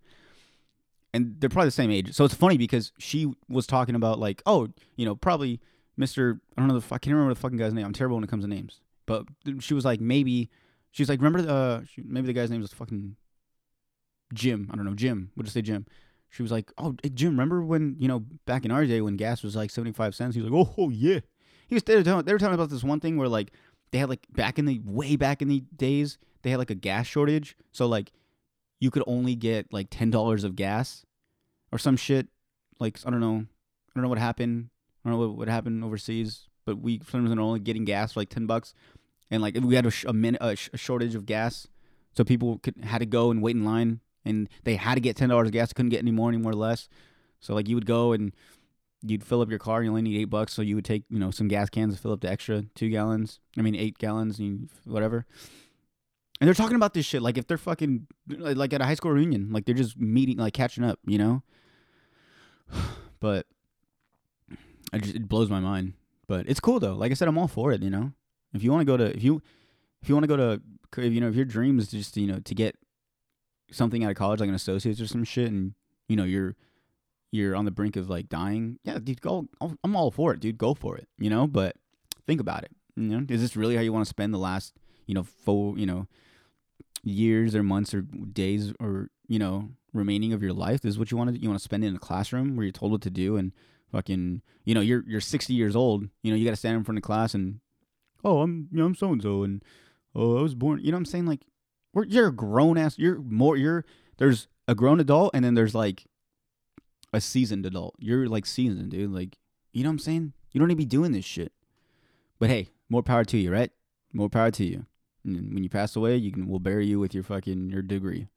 And 1.14 1.36
they're 1.38 1.50
probably 1.50 1.68
the 1.68 1.72
same 1.72 1.90
age. 1.90 2.14
So 2.14 2.24
it's 2.24 2.34
funny 2.34 2.56
because 2.56 2.92
she 2.98 3.32
was 3.48 3.66
talking 3.66 3.94
about 3.94 4.18
like, 4.18 4.42
oh, 4.46 4.68
you 4.96 5.04
know, 5.04 5.14
probably 5.14 5.60
Mr. 5.98 6.40
I 6.56 6.60
don't 6.60 6.68
know 6.68 6.78
the 6.78 6.86
I 6.94 6.98
can't 6.98 7.14
remember 7.14 7.34
the 7.34 7.40
fucking 7.40 7.58
guy's 7.58 7.74
name. 7.74 7.84
I'm 7.84 7.92
terrible 7.92 8.16
when 8.16 8.24
it 8.24 8.30
comes 8.30 8.44
to 8.44 8.48
names. 8.48 8.80
But 9.04 9.26
she 9.60 9.74
was 9.74 9.84
like 9.84 10.00
maybe 10.00 10.48
she's 10.90 11.08
like 11.08 11.20
remember 11.20 11.42
the 11.42 11.52
uh, 11.52 11.80
maybe 11.98 12.28
the 12.28 12.32
guy's 12.32 12.50
name 12.50 12.62
was 12.62 12.72
fucking 12.72 13.16
Jim. 14.32 14.70
I 14.72 14.76
don't 14.76 14.86
know 14.86 14.94
Jim. 14.94 15.30
We'll 15.36 15.44
just 15.44 15.54
say 15.54 15.62
Jim. 15.62 15.86
She 16.30 16.42
was 16.42 16.50
like, 16.50 16.72
"Oh, 16.78 16.96
Jim, 17.12 17.32
remember 17.32 17.62
when 17.62 17.96
you 17.98 18.08
know 18.08 18.20
back 18.46 18.64
in 18.64 18.70
our 18.70 18.86
day 18.86 19.02
when 19.02 19.16
gas 19.16 19.42
was 19.42 19.54
like 19.54 19.70
seventy 19.70 19.92
five 19.92 20.14
cents?" 20.14 20.34
He 20.34 20.40
was 20.40 20.50
like, 20.50 20.66
"Oh, 20.66 20.74
oh 20.78 20.88
yeah." 20.88 21.20
He 21.66 21.74
was 21.74 21.82
they 21.82 21.94
were, 21.94 22.02
telling, 22.02 22.24
they 22.24 22.32
were 22.32 22.38
talking 22.38 22.54
about 22.54 22.70
this 22.70 22.82
one 22.82 23.00
thing 23.00 23.18
where 23.18 23.28
like 23.28 23.52
they 23.90 23.98
had 23.98 24.08
like 24.08 24.26
back 24.32 24.58
in 24.58 24.64
the 24.64 24.80
way 24.84 25.16
back 25.16 25.42
in 25.42 25.48
the 25.48 25.62
days 25.76 26.16
they 26.42 26.50
had 26.50 26.58
like 26.58 26.70
a 26.70 26.74
gas 26.74 27.06
shortage, 27.06 27.54
so 27.70 27.86
like 27.86 28.12
you 28.82 28.90
could 28.90 29.04
only 29.06 29.36
get 29.36 29.72
like 29.72 29.86
ten 29.90 30.10
dollars 30.10 30.42
of 30.42 30.56
gas 30.56 31.06
or 31.70 31.78
some 31.78 31.96
shit. 31.96 32.26
Like 32.80 32.98
I 33.06 33.10
don't 33.10 33.20
know, 33.20 33.36
I 33.36 33.92
don't 33.94 34.02
know 34.02 34.08
what 34.08 34.18
happened. 34.18 34.70
I 35.04 35.08
don't 35.08 35.20
know 35.20 35.28
what, 35.28 35.38
what 35.38 35.48
happened 35.48 35.84
overseas, 35.84 36.48
but 36.66 36.80
we 36.80 36.98
for 36.98 37.12
some 37.12 37.22
reason 37.22 37.38
are 37.38 37.42
only 37.42 37.60
getting 37.60 37.84
gas 37.84 38.12
for 38.12 38.20
like 38.20 38.28
ten 38.28 38.46
bucks, 38.46 38.74
and 39.30 39.40
like 39.40 39.56
we 39.62 39.76
had 39.76 39.86
a, 39.86 39.90
sh- 39.92 40.04
a, 40.08 40.12
min- 40.12 40.36
a, 40.40 40.56
sh- 40.56 40.70
a 40.72 40.76
shortage 40.76 41.14
of 41.14 41.26
gas, 41.26 41.68
so 42.16 42.24
people 42.24 42.58
could 42.58 42.74
had 42.82 42.98
to 42.98 43.06
go 43.06 43.30
and 43.30 43.40
wait 43.40 43.54
in 43.54 43.64
line, 43.64 44.00
and 44.24 44.48
they 44.64 44.74
had 44.74 44.96
to 44.96 45.00
get 45.00 45.14
ten 45.14 45.28
dollars 45.28 45.46
of 45.46 45.52
gas, 45.52 45.72
couldn't 45.72 45.90
get 45.90 46.00
any 46.00 46.10
more, 46.10 46.28
any 46.28 46.38
more, 46.38 46.52
less. 46.52 46.88
So 47.38 47.54
like 47.54 47.68
you 47.68 47.76
would 47.76 47.86
go 47.86 48.10
and 48.12 48.32
you'd 49.00 49.22
fill 49.22 49.42
up 49.42 49.48
your 49.50 49.60
car, 49.60 49.84
you 49.84 49.90
only 49.90 50.02
need 50.02 50.20
eight 50.20 50.24
bucks, 50.30 50.52
so 50.52 50.60
you 50.60 50.74
would 50.74 50.84
take 50.84 51.04
you 51.08 51.20
know 51.20 51.30
some 51.30 51.46
gas 51.46 51.70
cans 51.70 51.94
and 51.94 52.00
fill 52.00 52.12
up 52.12 52.20
the 52.20 52.30
extra 52.30 52.64
two 52.74 52.88
gallons. 52.88 53.38
I 53.56 53.62
mean 53.62 53.76
eight 53.76 53.98
gallons, 53.98 54.40
and 54.40 54.68
whatever. 54.84 55.24
And 56.42 56.48
they're 56.48 56.54
talking 56.54 56.74
about 56.74 56.92
this 56.92 57.06
shit 57.06 57.22
like 57.22 57.38
if 57.38 57.46
they're 57.46 57.56
fucking 57.56 58.08
like 58.26 58.72
at 58.72 58.80
a 58.80 58.84
high 58.84 58.96
school 58.96 59.12
reunion, 59.12 59.52
like 59.52 59.64
they're 59.64 59.76
just 59.76 59.96
meeting, 59.96 60.38
like 60.38 60.52
catching 60.52 60.82
up, 60.82 60.98
you 61.06 61.16
know. 61.16 61.44
But 63.20 63.46
I 64.92 64.98
just 64.98 65.14
it 65.14 65.28
blows 65.28 65.48
my 65.48 65.60
mind. 65.60 65.92
But 66.26 66.48
it's 66.48 66.58
cool 66.58 66.80
though. 66.80 66.94
Like 66.94 67.12
I 67.12 67.14
said, 67.14 67.28
I'm 67.28 67.38
all 67.38 67.46
for 67.46 67.70
it. 67.70 67.80
You 67.80 67.90
know, 67.90 68.10
if 68.52 68.64
you 68.64 68.72
want 68.72 68.80
to 68.80 68.84
go 68.84 68.96
to 68.96 69.16
if 69.16 69.22
you 69.22 69.40
if 70.02 70.08
you 70.08 70.16
want 70.16 70.24
to 70.24 70.26
go 70.26 70.36
to 70.36 70.60
if, 70.96 71.12
you 71.12 71.20
know 71.20 71.28
if 71.28 71.36
your 71.36 71.44
dream 71.44 71.78
is 71.78 71.92
just 71.92 72.16
you 72.16 72.26
know 72.26 72.40
to 72.40 72.54
get 72.56 72.76
something 73.70 74.02
out 74.02 74.10
of 74.10 74.16
college 74.16 74.40
like 74.40 74.48
an 74.48 74.56
associate's 74.56 75.00
or 75.00 75.06
some 75.06 75.22
shit, 75.22 75.46
and 75.46 75.74
you 76.08 76.16
know 76.16 76.24
you're 76.24 76.56
you're 77.30 77.54
on 77.54 77.66
the 77.66 77.70
brink 77.70 77.94
of 77.94 78.10
like 78.10 78.28
dying, 78.28 78.80
yeah, 78.82 78.98
dude, 78.98 79.20
go. 79.20 79.46
I'm 79.60 79.94
all 79.94 80.10
for 80.10 80.34
it, 80.34 80.40
dude. 80.40 80.58
Go 80.58 80.74
for 80.74 80.96
it. 80.96 81.06
You 81.20 81.30
know, 81.30 81.46
but 81.46 81.76
think 82.26 82.40
about 82.40 82.64
it. 82.64 82.72
You 82.96 83.20
know, 83.20 83.24
is 83.28 83.40
this 83.40 83.54
really 83.54 83.76
how 83.76 83.82
you 83.82 83.92
want 83.92 84.04
to 84.04 84.10
spend 84.10 84.34
the 84.34 84.38
last 84.38 84.74
you 85.06 85.14
know 85.14 85.22
full 85.22 85.78
you 85.78 85.86
know 85.86 86.08
years 87.02 87.54
or 87.54 87.62
months 87.62 87.92
or 87.94 88.02
days 88.02 88.72
or 88.80 89.10
you 89.26 89.38
know 89.38 89.70
remaining 89.92 90.32
of 90.32 90.42
your 90.42 90.52
life? 90.52 90.80
This 90.80 90.90
is 90.90 90.98
what 90.98 91.10
you 91.10 91.16
want 91.16 91.34
to 91.34 91.40
you 91.40 91.48
want 91.48 91.58
to 91.58 91.64
spend 91.64 91.84
in 91.84 91.94
a 91.94 91.98
classroom 91.98 92.56
where 92.56 92.64
you're 92.64 92.72
told 92.72 92.92
what 92.92 93.02
to 93.02 93.10
do 93.10 93.36
and 93.36 93.52
fucking 93.92 94.42
you 94.64 94.74
know 94.74 94.80
you're 94.80 95.04
you're 95.06 95.20
60 95.20 95.52
years 95.52 95.76
old 95.76 96.08
you 96.22 96.32
know 96.32 96.36
you 96.36 96.44
got 96.44 96.52
to 96.52 96.56
stand 96.56 96.76
in 96.76 96.84
front 96.84 96.98
of 96.98 97.04
class 97.04 97.34
and 97.34 97.60
oh 98.24 98.40
i'm 98.40 98.68
you 98.72 98.78
know 98.78 98.86
i'm 98.86 98.94
so 98.94 99.12
and 99.12 99.22
so 99.22 99.42
and 99.42 99.62
oh 100.14 100.38
i 100.38 100.42
was 100.42 100.54
born 100.54 100.80
you 100.82 100.90
know 100.90 100.96
what 100.96 101.00
i'm 101.00 101.04
saying? 101.04 101.26
Like 101.26 101.42
we're, 101.92 102.04
you're 102.04 102.28
a 102.28 102.34
grown 102.34 102.78
ass 102.78 102.98
you're 102.98 103.18
more 103.20 103.56
you're 103.56 103.84
there's 104.16 104.48
a 104.66 104.74
grown 104.74 104.98
adult 104.98 105.32
and 105.34 105.44
then 105.44 105.54
there's 105.54 105.74
like 105.74 106.06
a 107.12 107.20
seasoned 107.20 107.66
adult. 107.66 107.94
You're 107.98 108.26
like 108.26 108.46
seasoned 108.46 108.90
dude 108.90 109.12
like 109.12 109.36
you 109.72 109.82
know 109.82 109.90
what 109.90 109.94
i'm 109.94 109.98
saying? 109.98 110.32
You 110.52 110.58
don't 110.58 110.68
need 110.68 110.74
to 110.74 110.78
be 110.78 110.84
doing 110.86 111.12
this 111.12 111.24
shit. 111.24 111.52
But 112.38 112.48
hey 112.48 112.68
more 112.88 113.02
power 113.02 113.24
to 113.24 113.36
you 113.36 113.52
right? 113.52 113.70
More 114.12 114.30
power 114.30 114.50
to 114.52 114.64
you 114.64 114.86
and 115.24 115.54
when 115.54 115.62
you 115.62 115.70
pass 115.70 115.96
away 115.96 116.16
you 116.16 116.32
can 116.32 116.46
we'll 116.46 116.58
bury 116.58 116.86
you 116.86 116.98
with 116.98 117.14
your 117.14 117.22
fucking 117.22 117.70
your 117.70 117.82
degree 117.82 118.28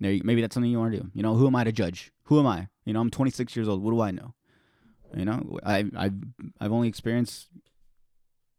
maybe 0.00 0.40
that's 0.40 0.54
something 0.54 0.70
you 0.70 0.78
want 0.78 0.92
to 0.92 1.00
do 1.00 1.10
you 1.14 1.22
know 1.22 1.34
who 1.34 1.46
am 1.46 1.56
i 1.56 1.64
to 1.64 1.72
judge 1.72 2.10
who 2.24 2.38
am 2.38 2.46
i 2.46 2.68
you 2.84 2.92
know 2.92 3.00
i'm 3.00 3.10
26 3.10 3.54
years 3.54 3.68
old 3.68 3.82
what 3.82 3.90
do 3.90 4.00
i 4.00 4.10
know 4.10 4.34
you 5.16 5.24
know, 5.24 5.58
I 5.64 5.86
I 5.96 6.10
I've 6.60 6.72
only 6.72 6.88
experienced 6.88 7.48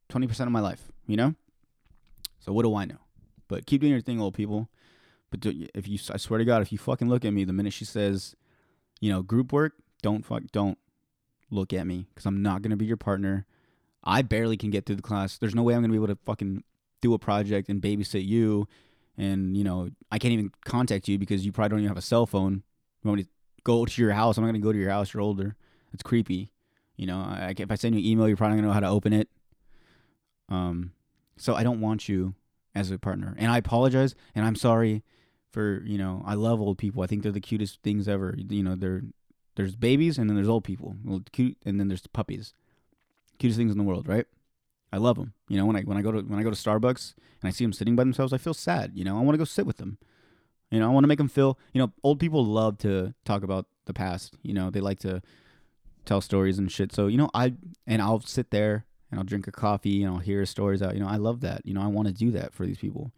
twenty 0.10 0.28
percent 0.28 0.48
of 0.48 0.52
my 0.52 0.60
life. 0.60 0.92
You 1.08 1.18
know, 1.18 1.36
so 2.40 2.52
what 2.54 2.64
do 2.64 2.76
I 2.76 2.86
know? 2.86 3.00
But 3.48 3.66
keep 3.66 3.82
doing 3.82 3.92
your 3.92 4.02
thing, 4.02 4.20
old 4.20 4.34
people. 4.34 4.70
But 5.30 5.46
if 5.46 5.88
you, 5.88 5.98
I 6.12 6.18
swear 6.18 6.40
to 6.40 6.46
God, 6.46 6.62
if 6.62 6.72
you 6.72 6.78
fucking 6.78 7.08
look 7.08 7.24
at 7.24 7.34
me 7.34 7.46
the 7.46 7.54
minute 7.54 7.72
she 7.72 7.86
says, 7.86 8.36
you 9.00 9.10
know, 9.10 9.22
group 9.22 9.54
work, 9.54 9.74
don't 10.02 10.26
fuck, 10.26 10.44
don't 10.52 10.78
look 11.50 11.72
at 11.72 11.88
me 11.88 12.08
because 12.10 12.26
I'm 12.26 12.42
not 12.42 12.62
gonna 12.62 12.78
be 12.78 12.86
your 12.86 12.98
partner. 12.98 13.46
I 14.04 14.24
barely 14.24 14.58
can 14.58 14.72
get 14.72 14.86
through 14.86 14.98
the 14.98 15.02
class. 15.02 15.38
There's 15.38 15.56
no 15.56 15.64
way 15.64 15.74
I'm 15.74 15.82
gonna 15.82 15.94
be 15.94 15.98
able 15.98 16.08
to 16.08 16.18
fucking 16.26 16.64
do 17.02 17.14
a 17.14 17.20
project 17.20 17.70
and 17.70 17.82
babysit 17.82 18.26
you. 18.26 18.68
And 19.18 19.58
you 19.58 19.64
know, 19.64 19.90
I 20.12 20.20
can't 20.20 20.34
even 20.34 20.52
contact 20.66 21.08
you 21.08 21.18
because 21.20 21.46
you 21.46 21.52
probably 21.52 21.70
don't 21.70 21.80
even 21.80 21.90
have 21.90 21.98
a 21.98 22.02
cell 22.02 22.26
phone. 22.26 22.64
You 23.04 23.10
want 23.10 23.18
me 23.18 23.24
to 23.24 23.30
go 23.64 23.86
to 23.86 24.02
your 24.02 24.12
house? 24.12 24.38
I'm 24.38 24.44
not 24.44 24.50
gonna 24.50 24.60
go 24.60 24.72
to 24.72 24.80
your 24.80 24.90
house. 24.90 25.14
You're 25.14 25.22
older. 25.22 25.56
It's 25.94 26.04
creepy. 26.04 26.52
You 26.96 27.08
know, 27.08 27.18
I, 27.18 27.54
if 27.58 27.72
I 27.72 27.76
send 27.76 27.96
you 27.96 28.00
an 28.00 28.06
email, 28.06 28.28
you're 28.28 28.38
probably 28.38 28.58
gonna 28.58 28.68
know 28.68 28.74
how 28.74 28.80
to 28.80 28.88
open 28.88 29.14
it. 29.14 29.30
Um, 30.50 30.92
so 31.38 31.56
I 31.56 31.64
don't 31.64 31.82
want 31.82 32.08
you 32.08 32.36
as 32.76 32.92
a 32.92 32.98
partner, 32.98 33.36
and 33.38 33.52
I 33.52 33.58
apologize, 33.58 34.16
and 34.36 34.46
I'm 34.46 34.56
sorry 34.56 35.04
for 35.50 35.82
you 35.86 35.98
know. 35.98 36.24
I 36.26 36.36
love 36.36 36.62
old 36.62 36.78
people. 36.78 37.04
I 37.04 37.08
think 37.08 37.24
they're 37.24 37.32
the 37.32 37.42
cutest 37.42 37.82
things 37.82 38.08
ever. 38.08 38.36
You 38.38 38.64
know, 38.64 38.76
they're 38.76 39.02
there's 39.56 39.76
babies, 39.76 40.18
and 40.18 40.30
then 40.30 40.36
there's 40.36 40.50
old 40.50 40.64
people. 40.64 40.96
Well, 41.04 41.22
cute, 41.32 41.58
and 41.66 41.80
then 41.80 41.88
there's 41.88 42.06
puppies. 42.08 42.54
Cutest 43.40 43.58
things 43.58 43.72
in 43.72 43.78
the 43.78 43.84
world, 43.84 44.08
right? 44.08 44.26
I 44.92 44.98
love 44.98 45.18
them. 45.18 45.34
You 45.48 45.58
know, 45.58 45.66
when 45.66 45.76
I 45.76 45.82
when 45.82 45.98
I 45.98 46.02
go 46.02 46.12
to 46.12 46.20
when 46.22 46.40
I 46.40 46.44
go 46.44 46.50
to 46.50 46.56
Starbucks 46.56 47.14
and 47.42 47.48
I 47.48 47.52
see 47.52 47.64
them 47.64 47.74
sitting 47.74 47.96
by 47.96 48.04
themselves, 48.04 48.34
I 48.34 48.38
feel 48.38 48.54
sad. 48.54 48.92
You 48.94 49.04
know, 49.04 49.18
I 49.18 49.22
want 49.22 49.34
to 49.34 49.38
go 49.40 49.46
sit 49.46 49.66
with 49.66 49.78
them. 49.78 49.98
You 50.70 50.80
know, 50.80 50.88
I 50.88 50.92
want 50.92 51.04
to 51.04 51.08
make 51.08 51.18
them 51.18 51.30
feel. 51.30 51.58
You 51.74 51.82
know, 51.82 51.92
old 52.04 52.20
people 52.20 52.46
love 52.46 52.78
to 52.80 53.14
talk 53.26 53.44
about 53.44 53.68
the 53.86 53.94
past. 53.94 54.36
You 54.42 54.54
know, 54.54 54.70
they 54.70 54.82
like 54.82 55.00
to 55.00 55.22
tell 56.06 56.22
stories 56.22 56.58
and 56.58 56.72
shit. 56.72 56.94
So 56.94 57.08
you 57.08 57.18
know, 57.18 57.30
I 57.34 57.54
and 57.88 58.02
I'll 58.02 58.22
sit 58.22 58.52
there 58.52 58.86
and 59.10 59.20
I'll 59.20 59.26
drink 59.26 59.48
a 59.48 59.52
coffee 59.52 60.04
and 60.04 60.14
I'll 60.14 60.20
hear 60.20 60.46
stories 60.46 60.82
out. 60.82 60.94
You 60.94 61.02
know, 61.02 61.08
I 61.08 61.18
love 61.18 61.42
that. 61.42 61.66
You 61.66 61.74
know, 61.74 61.82
I 61.82 61.88
want 61.88 62.08
to 62.08 62.14
do 62.14 62.32
that 62.32 62.54
for 62.54 62.66
these 62.66 62.78
people. 62.78 63.12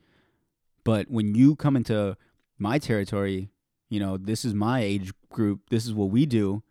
But 0.84 1.10
when 1.10 1.34
you 1.36 1.56
come 1.56 1.76
into 1.76 2.18
my 2.58 2.78
territory, 2.78 3.52
you 3.90 4.00
know, 4.00 4.18
this 4.18 4.44
is 4.44 4.54
my 4.54 4.82
age 4.82 5.12
group. 5.30 5.70
This 5.70 5.86
is 5.86 5.94
what 5.94 6.10
we 6.10 6.26
do. 6.26 6.64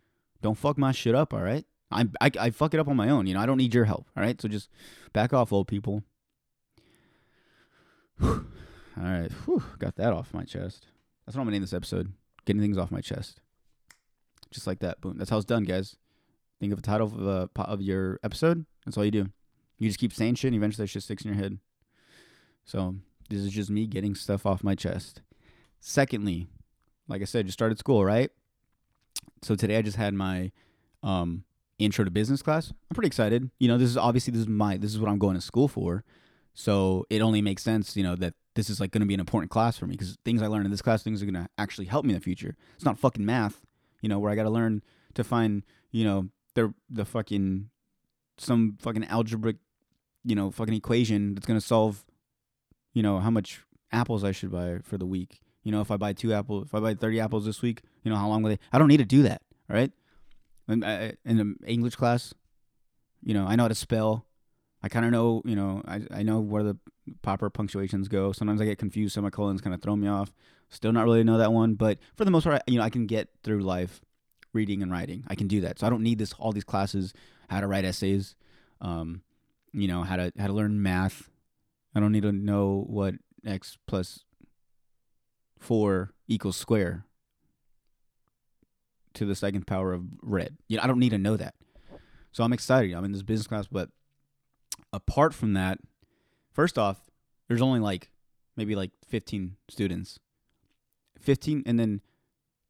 Don't 0.42 0.58
fuck 0.58 0.76
my 0.76 0.92
shit 0.92 1.14
up, 1.14 1.32
all 1.32 1.40
right? 1.40 1.64
I, 1.92 2.06
I, 2.20 2.30
I 2.40 2.50
fuck 2.50 2.74
it 2.74 2.80
up 2.80 2.88
on 2.88 2.96
my 2.96 3.08
own. 3.08 3.26
You 3.26 3.34
know, 3.34 3.40
I 3.40 3.46
don't 3.46 3.58
need 3.58 3.74
your 3.74 3.84
help, 3.84 4.06
all 4.16 4.22
right? 4.22 4.40
So 4.40 4.48
just 4.48 4.68
back 5.12 5.32
off, 5.32 5.52
old 5.52 5.68
people. 5.68 6.02
all 8.22 8.42
right, 8.96 9.30
Whew. 9.44 9.62
got 9.78 9.96
that 9.96 10.12
off 10.12 10.34
my 10.34 10.44
chest. 10.44 10.86
That's 11.24 11.36
what 11.36 11.42
I'm 11.42 11.46
gonna 11.46 11.52
name 11.56 11.62
this 11.62 11.72
episode. 11.72 12.12
Getting 12.44 12.62
things 12.62 12.78
off 12.78 12.90
my 12.90 13.00
chest. 13.00 13.40
Just 14.50 14.66
like 14.66 14.80
that. 14.80 15.00
Boom. 15.00 15.16
That's 15.16 15.30
how 15.30 15.36
it's 15.36 15.46
done, 15.46 15.64
guys. 15.64 15.96
Think 16.60 16.72
of 16.72 16.78
a 16.78 16.82
title 16.82 17.06
of, 17.06 17.26
uh, 17.56 17.62
of 17.62 17.82
your 17.82 18.20
episode. 18.22 18.66
That's 18.84 18.96
all 18.96 19.04
you 19.04 19.10
do. 19.10 19.30
You 19.78 19.88
just 19.88 19.98
keep 19.98 20.12
saying 20.12 20.36
shit, 20.36 20.48
and 20.48 20.56
eventually 20.56 20.84
that 20.84 20.88
shit 20.88 21.02
sticks 21.02 21.24
in 21.24 21.32
your 21.32 21.42
head. 21.42 21.58
So 22.64 22.96
this 23.28 23.40
is 23.40 23.50
just 23.50 23.70
me 23.70 23.86
getting 23.86 24.14
stuff 24.14 24.46
off 24.46 24.62
my 24.62 24.74
chest. 24.74 25.22
Secondly, 25.80 26.48
like 27.08 27.22
I 27.22 27.24
said, 27.24 27.46
just 27.46 27.58
started 27.58 27.78
school, 27.78 28.04
right? 28.04 28.30
So 29.42 29.56
today 29.56 29.76
I 29.76 29.82
just 29.82 29.96
had 29.96 30.14
my 30.14 30.52
um, 31.02 31.44
intro 31.84 32.04
to 32.04 32.10
business 32.10 32.42
class. 32.42 32.70
I'm 32.70 32.94
pretty 32.94 33.08
excited. 33.08 33.50
You 33.58 33.68
know, 33.68 33.78
this 33.78 33.88
is 33.88 33.96
obviously 33.96 34.32
this 34.32 34.42
is 34.42 34.48
my 34.48 34.76
this 34.76 34.92
is 34.92 35.00
what 35.00 35.10
I'm 35.10 35.18
going 35.18 35.34
to 35.34 35.40
school 35.40 35.68
for. 35.68 36.04
So 36.54 37.06
it 37.08 37.22
only 37.22 37.40
makes 37.40 37.62
sense, 37.62 37.96
you 37.96 38.02
know, 38.02 38.14
that 38.16 38.34
this 38.54 38.68
is 38.68 38.78
like 38.80 38.90
going 38.90 39.00
to 39.00 39.06
be 39.06 39.14
an 39.14 39.20
important 39.20 39.50
class 39.50 39.78
for 39.78 39.86
me 39.86 39.92
because 39.92 40.18
things 40.24 40.42
I 40.42 40.46
learn 40.46 40.64
in 40.66 40.70
this 40.70 40.82
class, 40.82 41.02
things 41.02 41.22
are 41.22 41.26
going 41.26 41.42
to 41.42 41.48
actually 41.56 41.86
help 41.86 42.04
me 42.04 42.10
in 42.10 42.18
the 42.18 42.22
future. 42.22 42.56
It's 42.74 42.84
not 42.84 42.98
fucking 42.98 43.24
math, 43.24 43.62
you 44.02 44.08
know, 44.08 44.18
where 44.18 44.30
I 44.30 44.34
got 44.34 44.42
to 44.42 44.50
learn 44.50 44.82
to 45.14 45.24
find, 45.24 45.62
you 45.90 46.04
know, 46.04 46.28
the 46.54 46.74
the 46.90 47.04
fucking 47.04 47.70
some 48.38 48.76
fucking 48.80 49.04
algebraic, 49.04 49.56
you 50.24 50.34
know, 50.34 50.50
fucking 50.50 50.74
equation 50.74 51.34
that's 51.34 51.46
going 51.46 51.58
to 51.58 51.64
solve, 51.64 52.04
you 52.92 53.02
know, 53.02 53.18
how 53.18 53.30
much 53.30 53.62
apples 53.92 54.24
I 54.24 54.32
should 54.32 54.50
buy 54.50 54.78
for 54.82 54.98
the 54.98 55.06
week. 55.06 55.40
You 55.62 55.70
know, 55.70 55.80
if 55.80 55.90
I 55.90 55.96
buy 55.96 56.12
two 56.12 56.32
apples, 56.32 56.66
if 56.66 56.74
I 56.74 56.80
buy 56.80 56.94
30 56.94 57.20
apples 57.20 57.44
this 57.44 57.62
week, 57.62 57.82
you 58.02 58.10
know, 58.10 58.16
how 58.16 58.28
long 58.28 58.42
will 58.42 58.50
they? 58.50 58.58
I 58.72 58.78
don't 58.78 58.88
need 58.88 58.96
to 58.98 59.04
do 59.04 59.22
that, 59.22 59.42
all 59.70 59.76
right? 59.76 59.92
And 60.68 60.84
I, 60.84 61.14
in 61.24 61.56
English 61.66 61.96
class, 61.96 62.32
you 63.22 63.34
know, 63.34 63.46
I 63.46 63.56
know 63.56 63.64
how 63.64 63.68
to 63.68 63.74
spell. 63.74 64.26
I 64.82 64.88
kind 64.88 65.04
of 65.04 65.12
know, 65.12 65.42
you 65.44 65.54
know, 65.54 65.82
I, 65.86 66.02
I 66.10 66.22
know 66.22 66.40
where 66.40 66.62
the 66.62 66.76
proper 67.22 67.50
punctuations 67.50 68.08
go. 68.08 68.32
Sometimes 68.32 68.60
I 68.60 68.64
get 68.64 68.78
confused. 68.78 69.14
Semicolons 69.14 69.60
kind 69.60 69.74
of 69.74 69.82
throw 69.82 69.96
me 69.96 70.08
off. 70.08 70.32
Still 70.70 70.92
not 70.92 71.04
really 71.04 71.22
know 71.22 71.38
that 71.38 71.52
one, 71.52 71.74
but 71.74 71.98
for 72.16 72.24
the 72.24 72.30
most 72.30 72.44
part, 72.44 72.62
you 72.66 72.78
know, 72.78 72.84
I 72.84 72.90
can 72.90 73.06
get 73.06 73.28
through 73.42 73.62
life 73.62 74.00
reading 74.52 74.82
and 74.82 74.90
writing. 74.90 75.24
I 75.28 75.34
can 75.34 75.46
do 75.46 75.60
that. 75.60 75.78
So 75.78 75.86
I 75.86 75.90
don't 75.90 76.02
need 76.02 76.18
this 76.18 76.32
all 76.34 76.52
these 76.52 76.64
classes, 76.64 77.12
how 77.48 77.60
to 77.60 77.66
write 77.66 77.84
essays, 77.84 78.34
um, 78.80 79.22
you 79.72 79.86
know, 79.86 80.02
how 80.02 80.16
to 80.16 80.32
how 80.38 80.46
to 80.46 80.52
learn 80.52 80.82
math. 80.82 81.30
I 81.94 82.00
don't 82.00 82.12
need 82.12 82.22
to 82.22 82.32
know 82.32 82.84
what 82.88 83.14
x 83.44 83.76
plus 83.86 84.24
four 85.58 86.12
equals 86.26 86.56
square 86.56 87.04
to 89.14 89.24
the 89.24 89.34
second 89.34 89.66
power 89.66 89.92
of 89.92 90.04
red. 90.22 90.56
You 90.68 90.76
know, 90.76 90.82
I 90.82 90.86
don't 90.86 90.98
need 90.98 91.10
to 91.10 91.18
know 91.18 91.36
that. 91.36 91.54
So 92.32 92.44
I'm 92.44 92.52
excited. 92.52 92.94
I'm 92.94 93.04
in 93.04 93.12
this 93.12 93.22
business 93.22 93.46
class, 93.46 93.66
but 93.70 93.90
apart 94.92 95.34
from 95.34 95.52
that, 95.54 95.78
first 96.52 96.78
off, 96.78 97.10
there's 97.48 97.62
only 97.62 97.80
like 97.80 98.10
maybe 98.56 98.74
like 98.74 98.90
15 99.06 99.56
students. 99.68 100.18
15 101.20 101.62
and 101.66 101.78
then 101.78 102.00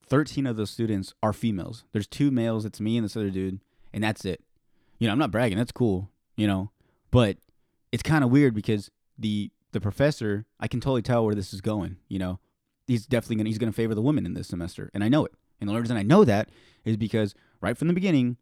13 0.08 0.46
of 0.46 0.56
those 0.56 0.70
students 0.70 1.14
are 1.22 1.32
females. 1.32 1.84
There's 1.92 2.06
two 2.06 2.30
males, 2.30 2.64
it's 2.64 2.80
me 2.80 2.96
and 2.96 3.04
this 3.04 3.16
other 3.16 3.30
dude, 3.30 3.60
and 3.92 4.04
that's 4.04 4.24
it. 4.24 4.42
You 4.98 5.06
know, 5.06 5.12
I'm 5.12 5.18
not 5.18 5.30
bragging, 5.30 5.58
that's 5.58 5.72
cool, 5.72 6.10
you 6.36 6.46
know. 6.46 6.70
But 7.10 7.38
it's 7.92 8.02
kind 8.02 8.24
of 8.24 8.30
weird 8.30 8.54
because 8.54 8.90
the 9.18 9.50
the 9.72 9.80
professor, 9.80 10.44
I 10.60 10.68
can 10.68 10.80
totally 10.80 11.02
tell 11.02 11.24
where 11.24 11.34
this 11.34 11.54
is 11.54 11.60
going, 11.60 11.96
you 12.08 12.18
know. 12.18 12.40
He's 12.86 13.06
definitely 13.06 13.36
going 13.36 13.44
to 13.44 13.50
he's 13.50 13.58
going 13.58 13.72
to 13.72 13.76
favor 13.76 13.94
the 13.94 14.02
women 14.02 14.26
in 14.26 14.34
this 14.34 14.48
semester, 14.48 14.90
and 14.92 15.02
I 15.02 15.08
know 15.08 15.24
it. 15.24 15.32
And 15.62 15.68
the 15.68 15.74
only 15.74 15.82
reason 15.82 15.96
I 15.96 16.02
know 16.02 16.24
that 16.24 16.48
is 16.84 16.96
because 16.96 17.36
right 17.60 17.78
from 17.78 17.86
the 17.86 17.94
beginning, 17.94 18.36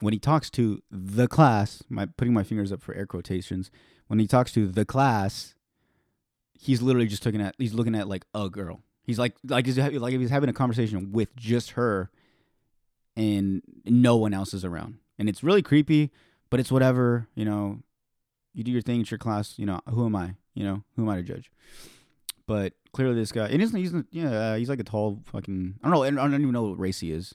when 0.00 0.14
he 0.14 0.18
talks 0.18 0.48
to 0.52 0.82
the 0.90 1.28
class, 1.28 1.82
my 1.90 2.06
putting 2.06 2.32
my 2.32 2.44
fingers 2.44 2.72
up 2.72 2.80
for 2.80 2.94
air 2.94 3.04
quotations, 3.04 3.70
when 4.06 4.18
he 4.18 4.26
talks 4.26 4.52
to 4.54 4.66
the 4.66 4.86
class, 4.86 5.54
he's 6.54 6.80
literally 6.80 7.06
just 7.06 7.26
looking 7.26 7.42
at 7.42 7.54
he's 7.58 7.74
looking 7.74 7.94
at 7.94 8.08
like 8.08 8.24
a 8.34 8.48
girl. 8.48 8.80
He's 9.02 9.18
like 9.18 9.36
like 9.46 9.66
he's 9.66 9.76
like 9.76 10.14
if 10.14 10.20
he's 10.22 10.30
having 10.30 10.48
a 10.48 10.54
conversation 10.54 11.12
with 11.12 11.36
just 11.36 11.72
her, 11.72 12.10
and 13.16 13.60
no 13.84 14.16
one 14.16 14.32
else 14.32 14.54
is 14.54 14.64
around, 14.64 14.94
and 15.18 15.28
it's 15.28 15.44
really 15.44 15.60
creepy. 15.62 16.10
But 16.48 16.58
it's 16.58 16.72
whatever 16.72 17.28
you 17.34 17.44
know. 17.44 17.80
You 18.54 18.64
do 18.64 18.70
your 18.70 18.82
thing. 18.82 19.02
It's 19.02 19.10
your 19.10 19.18
class. 19.18 19.58
You 19.58 19.66
know 19.66 19.80
who 19.90 20.06
am 20.06 20.16
I? 20.16 20.36
You 20.54 20.64
know 20.64 20.84
who 20.96 21.02
am 21.02 21.10
I 21.10 21.16
to 21.16 21.22
judge? 21.22 21.50
But 22.52 22.74
clearly, 22.92 23.14
this 23.14 23.32
guy, 23.32 23.48
and 23.48 23.62
isn't 23.62 23.78
he's, 23.78 23.94
yeah, 24.10 24.58
he's 24.58 24.68
like 24.68 24.78
a 24.78 24.84
tall 24.84 25.22
fucking. 25.24 25.76
I 25.82 25.88
don't 25.88 25.94
know. 25.94 26.02
I 26.02 26.10
don't 26.10 26.34
even 26.34 26.52
know 26.52 26.64
what 26.64 26.78
race 26.78 27.00
he 27.00 27.10
is. 27.10 27.34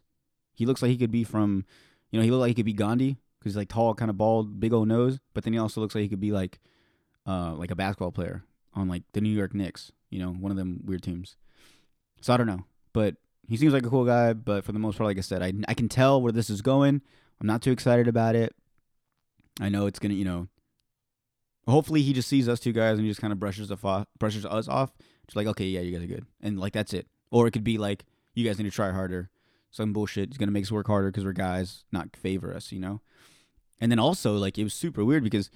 He 0.54 0.68
looks 0.68 0.84
like 0.84 0.92
he 0.92 0.98
could 0.98 1.10
be 1.10 1.24
from, 1.24 1.66
you 2.12 2.20
know, 2.20 2.24
he 2.24 2.30
looked 2.30 2.42
like 2.42 2.50
he 2.50 2.54
could 2.54 2.68
be 2.68 2.74
Gandhi 2.74 3.18
because 3.40 3.54
he's 3.54 3.58
like 3.58 3.68
tall, 3.68 3.96
kind 3.96 4.12
of 4.12 4.18
bald, 4.20 4.60
big 4.60 4.74
old 4.74 4.88
nose. 4.88 5.18
But 5.34 5.44
then 5.44 5.54
he 5.54 5.60
also 5.60 5.82
looks 5.82 5.96
like 5.96 6.04
he 6.04 6.08
could 6.08 6.20
be 6.20 6.32
like, 6.32 6.60
uh, 7.26 7.56
like 7.56 7.72
a 7.72 7.76
basketball 7.76 8.12
player 8.12 8.44
on 8.76 8.88
like 8.88 9.02
the 9.14 9.22
New 9.22 9.36
York 9.36 9.56
Knicks. 9.56 9.92
You 10.12 10.20
know, 10.20 10.34
one 10.34 10.52
of 10.52 10.58
them 10.58 10.82
weird 10.86 11.02
teams. 11.02 11.36
So 12.22 12.32
I 12.32 12.38
don't 12.38 12.46
know, 12.46 12.66
but 12.94 13.16
he 13.48 13.58
seems 13.58 13.74
like 13.74 13.88
a 13.88 13.90
cool 13.90 14.06
guy. 14.06 14.34
But 14.34 14.66
for 14.66 14.72
the 14.72 14.78
most 14.78 15.00
part, 15.00 15.08
like 15.08 15.18
I 15.18 15.22
said, 15.22 15.42
I 15.42 15.52
I 15.68 15.74
can 15.74 15.90
tell 15.90 16.22
where 16.22 16.32
this 16.32 16.52
is 16.52 16.62
going. 16.62 17.02
I'm 17.42 17.48
not 17.48 17.64
too 17.64 17.72
excited 17.72 18.08
about 18.08 18.36
it. 18.36 18.56
I 19.60 19.70
know 19.70 19.88
it's 19.88 19.98
gonna, 19.98 20.14
you 20.14 20.26
know. 20.26 20.48
Hopefully, 21.68 22.02
he 22.02 22.14
just 22.14 22.30
sees 22.30 22.48
us 22.48 22.60
two 22.60 22.72
guys 22.72 22.98
and 22.98 23.02
he 23.02 23.10
just 23.10 23.22
kind 23.22 23.34
of 23.34 23.40
brushes 23.40 23.72
off, 23.72 24.08
brushes 24.18 24.46
us 24.46 24.68
off. 24.68 24.92
Just 25.28 25.36
like, 25.36 25.48
okay, 25.48 25.66
yeah, 25.66 25.82
you 25.82 25.92
guys 25.92 26.04
are 26.04 26.08
good, 26.08 26.26
and 26.42 26.60
like 26.60 26.74
that's 26.74 26.94
it. 26.94 27.08
Or 27.32 27.48
it 27.48 27.52
could 27.52 27.64
be 27.64 27.78
like, 27.78 28.06
you 28.34 28.46
guys 28.46 28.58
need 28.58 28.66
to 28.66 28.72
try 28.72 28.92
harder. 28.92 29.30
Some 29.70 29.92
bullshit. 29.92 30.32
is 30.32 30.38
gonna 30.38 30.52
make 30.52 30.64
us 30.64 30.72
work 30.72 30.88
harder 30.88 31.12
because 31.12 31.26
we're 31.26 31.34
guys, 31.34 31.84
not 31.92 32.16
favor 32.16 32.54
us, 32.54 32.72
you 32.72 32.80
know. 32.80 33.02
And 33.80 33.92
then 33.92 34.00
also, 34.00 34.38
like, 34.38 34.58
it 34.58 34.64
was 34.64 34.74
super 34.74 35.04
weird 35.04 35.24
because 35.24 35.52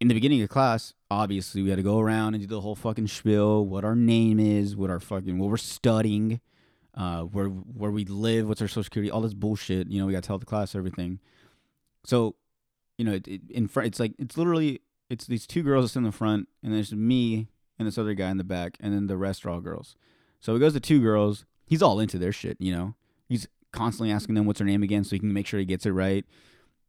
in 0.00 0.08
the 0.08 0.14
beginning 0.14 0.42
of 0.42 0.48
class, 0.48 0.92
obviously 1.10 1.62
we 1.62 1.70
had 1.70 1.76
to 1.76 1.82
go 1.82 1.98
around 1.98 2.34
and 2.34 2.42
do 2.42 2.46
the 2.46 2.60
whole 2.60 2.74
fucking 2.74 3.06
spiel, 3.06 3.64
what 3.64 3.84
our 3.84 3.96
name 3.96 4.38
is, 4.38 4.76
what 4.76 4.90
our 4.90 5.00
fucking 5.00 5.38
what 5.38 5.48
we're 5.48 5.56
studying, 5.56 6.40
uh, 6.94 7.22
where 7.22 7.46
where 7.48 7.90
we 7.90 8.04
live, 8.04 8.48
what's 8.48 8.60
our 8.60 8.68
social 8.68 8.84
security, 8.84 9.10
all 9.10 9.20
this 9.20 9.34
bullshit. 9.34 9.88
You 9.88 10.00
know, 10.00 10.06
we 10.06 10.12
got 10.12 10.22
to 10.22 10.26
tell 10.26 10.38
the 10.38 10.46
class 10.46 10.74
everything. 10.74 11.20
So, 12.04 12.36
you 12.98 13.04
know, 13.04 13.12
it, 13.12 13.26
it, 13.26 13.40
in 13.50 13.68
front, 13.68 13.86
it's 13.86 14.00
like 14.00 14.12
it's 14.18 14.36
literally 14.36 14.82
it's 15.08 15.26
these 15.26 15.46
two 15.46 15.62
girls 15.62 15.86
that's 15.86 15.96
in 15.96 16.02
the 16.02 16.12
front, 16.12 16.48
and 16.62 16.72
there's 16.72 16.92
me 16.92 17.48
and 17.78 17.86
this 17.86 17.98
other 17.98 18.14
guy 18.14 18.30
in 18.30 18.36
the 18.36 18.44
back, 18.44 18.76
and 18.80 18.92
then 18.92 19.06
the 19.06 19.16
rest 19.16 19.44
are 19.44 19.50
all 19.50 19.60
girls. 19.60 19.96
So 20.40 20.54
it 20.54 20.58
goes 20.58 20.72
to 20.74 20.80
two 20.80 21.00
girls. 21.00 21.44
He's 21.66 21.82
all 21.82 22.00
into 22.00 22.18
their 22.18 22.32
shit, 22.32 22.56
you 22.60 22.72
know. 22.72 22.94
He's 23.28 23.48
constantly 23.72 24.12
asking 24.12 24.34
them 24.34 24.46
what's 24.46 24.60
her 24.60 24.64
name 24.64 24.82
again, 24.82 25.04
so 25.04 25.10
he 25.10 25.18
can 25.20 25.32
make 25.32 25.46
sure 25.46 25.58
he 25.58 25.66
gets 25.66 25.86
it 25.86 25.90
right. 25.90 26.24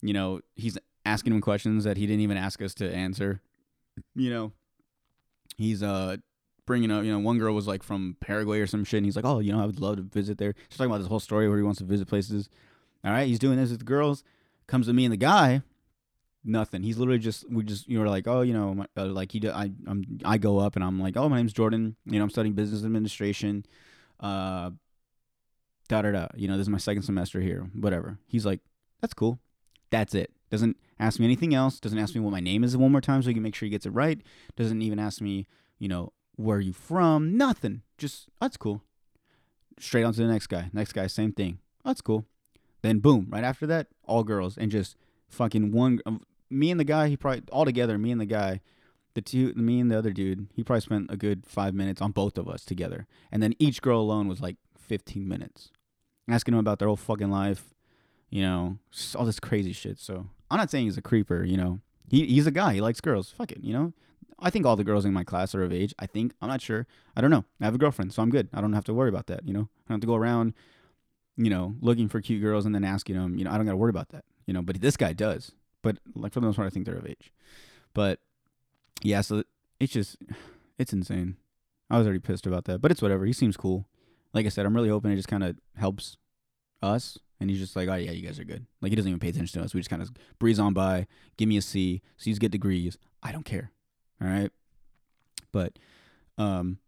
You 0.02 0.14
know, 0.14 0.42
he's 0.56 0.78
asking 1.06 1.34
him 1.34 1.42
questions 1.42 1.84
that 1.84 1.98
he 1.98 2.06
didn't 2.06 2.22
even 2.22 2.38
ask 2.38 2.62
us 2.62 2.74
to 2.76 2.92
answer. 2.94 3.42
You 4.16 4.30
know, 4.30 4.52
he's 5.58 5.82
uh 5.82 6.18
bringing 6.66 6.92
up. 6.92 7.04
You 7.04 7.12
know, 7.12 7.20
one 7.20 7.40
girl 7.40 7.56
was 7.56 7.68
like 7.68 7.82
from 7.82 8.16
Paraguay 8.20 8.60
or 8.60 8.68
some 8.68 8.84
shit, 8.84 8.98
and 8.98 9.06
he's 9.06 9.16
like, 9.16 9.26
"Oh, 9.26 9.40
you 9.40 9.52
know, 9.52 9.62
I 9.62 9.66
would 9.66 9.80
love 9.80 9.96
to 9.98 10.04
visit 10.04 10.38
there." 10.38 10.54
She's 10.70 10.78
talking 10.78 10.92
about 10.92 11.00
this 11.00 11.08
whole 11.08 11.20
story 11.20 11.50
where 11.50 11.58
he 11.58 11.64
wants 11.64 11.80
to 11.80 11.86
visit 11.86 12.08
places. 12.08 12.50
All 13.04 13.12
right, 13.12 13.28
he's 13.28 13.40
doing 13.40 13.58
this 13.58 13.72
with 13.72 13.80
the 13.80 13.86
girls. 13.86 14.24
Comes 14.68 14.88
to 14.88 14.94
me 14.94 15.06
and 15.06 15.14
the 15.14 15.18
guy, 15.18 15.62
nothing. 16.48 16.84
He's 16.84 16.98
literally 16.98 17.20
just 17.20 17.50
we 17.52 17.64
just 17.64 17.88
you 17.88 18.02
know 18.02 18.10
like 18.10 18.28
oh 18.28 18.42
you 18.42 18.54
know 18.54 18.74
my, 18.74 18.88
uh, 18.96 19.06
like 19.06 19.32
he 19.32 19.50
I 19.50 19.72
I'm 19.86 20.20
I 20.26 20.38
go 20.38 20.60
up 20.60 20.76
and 20.76 20.84
I'm 20.84 21.00
like 21.00 21.18
oh 21.18 21.30
my 21.30 21.38
name's 21.38 21.54
Jordan. 21.54 21.96
You 22.06 22.18
know 22.18 22.24
I'm 22.24 22.30
studying 22.30 22.54
business 22.54 22.84
administration. 22.84 23.66
Uh, 24.20 24.72
da 25.88 26.02
da 26.02 26.12
da. 26.12 26.28
You 26.36 26.48
know 26.48 26.58
this 26.58 26.66
is 26.66 26.70
my 26.70 26.78
second 26.78 27.04
semester 27.04 27.42
here. 27.42 27.70
Whatever. 27.80 28.18
He's 28.28 28.46
like 28.46 28.62
that's 29.02 29.14
cool. 29.14 29.40
That's 29.90 30.16
it. 30.16 30.32
Doesn't 30.50 30.78
ask 31.00 31.20
me 31.20 31.26
anything 31.26 31.54
else. 31.54 31.80
Doesn't 31.80 32.00
ask 32.00 32.16
me 32.16 32.22
what 32.22 32.32
my 32.32 32.40
name 32.40 32.64
is 32.64 32.76
one 32.76 32.92
more 32.92 33.02
time 33.02 33.22
so 33.22 33.30
he 33.30 33.34
can 33.34 33.44
make 33.44 33.56
sure 33.56 33.66
he 33.66 33.72
gets 33.72 33.86
it 33.86 33.92
right. 33.92 34.22
Doesn't 34.56 34.82
even 34.82 35.00
ask 35.00 35.22
me, 35.22 35.46
you 35.78 35.88
know, 35.88 36.14
where 36.36 36.58
are 36.58 36.62
you 36.62 36.74
from? 36.74 37.38
Nothing. 37.38 37.82
Just 37.98 38.28
that's 38.40 38.58
cool. 38.58 38.82
Straight 39.80 40.04
on 40.04 40.14
to 40.14 40.22
the 40.22 40.28
next 40.28 40.48
guy. 40.48 40.70
Next 40.74 40.94
guy, 40.94 41.08
same 41.08 41.32
thing. 41.32 41.60
That's 41.84 42.02
cool. 42.02 42.26
Then 42.82 43.00
boom, 43.00 43.28
right 43.30 43.44
after 43.44 43.68
that, 43.68 43.88
all 44.06 44.24
girls 44.24 44.58
and 44.58 44.72
just 44.72 44.96
fucking 45.30 45.72
one. 45.72 46.00
Me 46.50 46.72
and 46.72 46.80
the 46.80 46.86
guy, 46.86 47.10
he 47.10 47.18
probably 47.18 47.44
all 47.52 47.66
together. 47.66 47.98
Me 47.98 48.12
and 48.12 48.22
the 48.22 48.26
guy, 48.26 48.62
the 49.14 49.22
two, 49.22 49.54
me 49.56 49.80
and 49.80 49.92
the 49.92 49.98
other 49.98 50.12
dude, 50.12 50.48
he 50.54 50.64
probably 50.64 50.82
spent 50.82 51.12
a 51.12 51.18
good 51.18 51.46
five 51.46 51.74
minutes 51.74 52.02
on 52.02 52.12
both 52.12 52.38
of 52.38 52.48
us 52.48 52.64
together. 52.64 53.08
And 53.32 53.42
then 53.44 53.54
each 53.60 53.82
girl 53.82 54.00
alone 54.00 54.28
was 54.28 54.42
like 54.42 54.58
fifteen 54.78 55.28
minutes, 55.28 55.72
asking 56.30 56.54
them 56.54 56.60
about 56.60 56.80
their 56.80 56.88
whole 56.88 56.96
fucking 56.96 57.30
life, 57.32 57.74
you 58.30 58.42
know, 58.42 58.78
all 59.16 59.26
this 59.26 59.40
crazy 59.40 59.74
shit. 59.74 60.00
So 60.00 60.28
I'm 60.50 60.58
not 60.58 60.72
saying 60.72 60.86
he's 60.86 60.98
a 60.98 61.02
creeper, 61.02 61.44
you 61.44 61.58
know. 61.58 61.80
He 62.10 62.26
he's 62.26 62.48
a 62.48 62.52
guy. 62.52 62.74
He 62.74 62.82
likes 62.82 63.02
girls. 63.02 63.32
Fuck 63.32 63.52
it, 63.52 63.64
you 63.64 63.74
know. 63.74 63.94
I 64.40 64.50
think 64.50 64.66
all 64.66 64.76
the 64.76 64.84
girls 64.84 65.04
in 65.04 65.14
my 65.14 65.24
class 65.24 65.56
are 65.56 65.64
of 65.64 65.74
age. 65.74 65.96
I 65.98 66.06
think 66.06 66.34
I'm 66.42 66.48
not 66.48 66.62
sure. 66.62 66.86
I 67.16 67.22
don't 67.22 67.32
know. 67.32 67.44
I 67.60 67.66
have 67.66 67.76
a 67.76 67.80
girlfriend, 67.80 68.14
so 68.14 68.22
I'm 68.22 68.30
good. 68.30 68.48
I 68.54 68.62
don't 68.62 68.74
have 68.74 68.86
to 68.86 68.94
worry 68.94 69.10
about 69.10 69.28
that. 69.28 69.48
You 69.48 69.54
know, 69.54 69.62
I 69.62 69.90
don't 69.90 69.96
have 69.96 70.02
to 70.02 70.08
go 70.08 70.16
around, 70.16 70.54
you 71.36 71.50
know, 71.50 71.76
looking 71.82 72.08
for 72.08 72.22
cute 72.22 72.42
girls 72.42 72.66
and 72.66 72.76
then 72.76 72.84
asking 72.84 73.16
them. 73.16 73.38
You 73.38 73.46
know, 73.46 73.52
I 73.52 73.58
don't 73.58 73.66
got 73.66 73.72
to 73.72 73.78
worry 73.78 73.90
about 73.90 74.10
that. 74.10 74.26
You 74.46 74.54
know, 74.54 74.62
but 74.62 74.80
this 74.80 74.96
guy 74.96 75.12
does. 75.12 75.52
But 75.88 76.00
like 76.16 76.34
for 76.34 76.42
the 76.42 76.46
most 76.46 76.58
part, 76.58 76.66
I 76.66 76.70
think 76.70 76.86
they're 76.86 76.98
of 76.98 77.08
age. 77.08 77.32
But 77.94 78.20
yeah, 79.04 79.22
so 79.22 79.44
it's 79.80 79.94
just 79.94 80.18
it's 80.78 80.92
insane. 80.92 81.38
I 81.90 81.98
was 81.98 82.06
already 82.06 82.20
pissed 82.20 82.46
about 82.46 82.66
that, 82.66 82.82
but 82.82 82.92
it's 82.92 83.02
whatever. 83.02 83.26
He 83.26 83.32
seems 83.32 83.56
cool. 83.56 83.88
Like 84.34 84.46
I 84.46 84.50
said, 84.50 84.66
I'm 84.66 84.76
really 84.76 84.90
hoping 84.90 85.12
it 85.12 85.16
just 85.16 85.30
kind 85.30 85.46
of 85.46 85.56
helps 85.78 86.18
us 86.84 87.18
and 87.40 87.50
he's 87.50 87.60
just 87.60 87.78
like, 87.78 87.88
oh 87.88 87.96
yeah, 87.96 88.12
you 88.12 88.28
guys 88.28 88.38
are 88.38 88.44
good. 88.44 88.66
Like 88.82 88.92
he 88.92 88.98
doesn't 88.98 89.08
even 89.08 89.22
pay 89.22 89.30
attention 89.30 89.62
to 89.62 89.66
us. 89.66 89.74
We 89.74 89.80
just 89.80 89.90
kind 89.90 90.02
of 90.02 90.12
breeze 90.40 90.60
on 90.60 90.74
by. 90.74 91.08
Give 91.38 91.48
me 91.48 91.56
a 91.56 91.62
C. 91.62 92.02
C's 92.18 92.38
get 92.38 92.52
degrees. 92.52 92.98
I 93.24 93.32
don't 93.32 93.46
care. 93.46 93.72
All 94.22 94.28
right. 94.28 94.52
But, 95.54 95.80
um, 96.38 96.80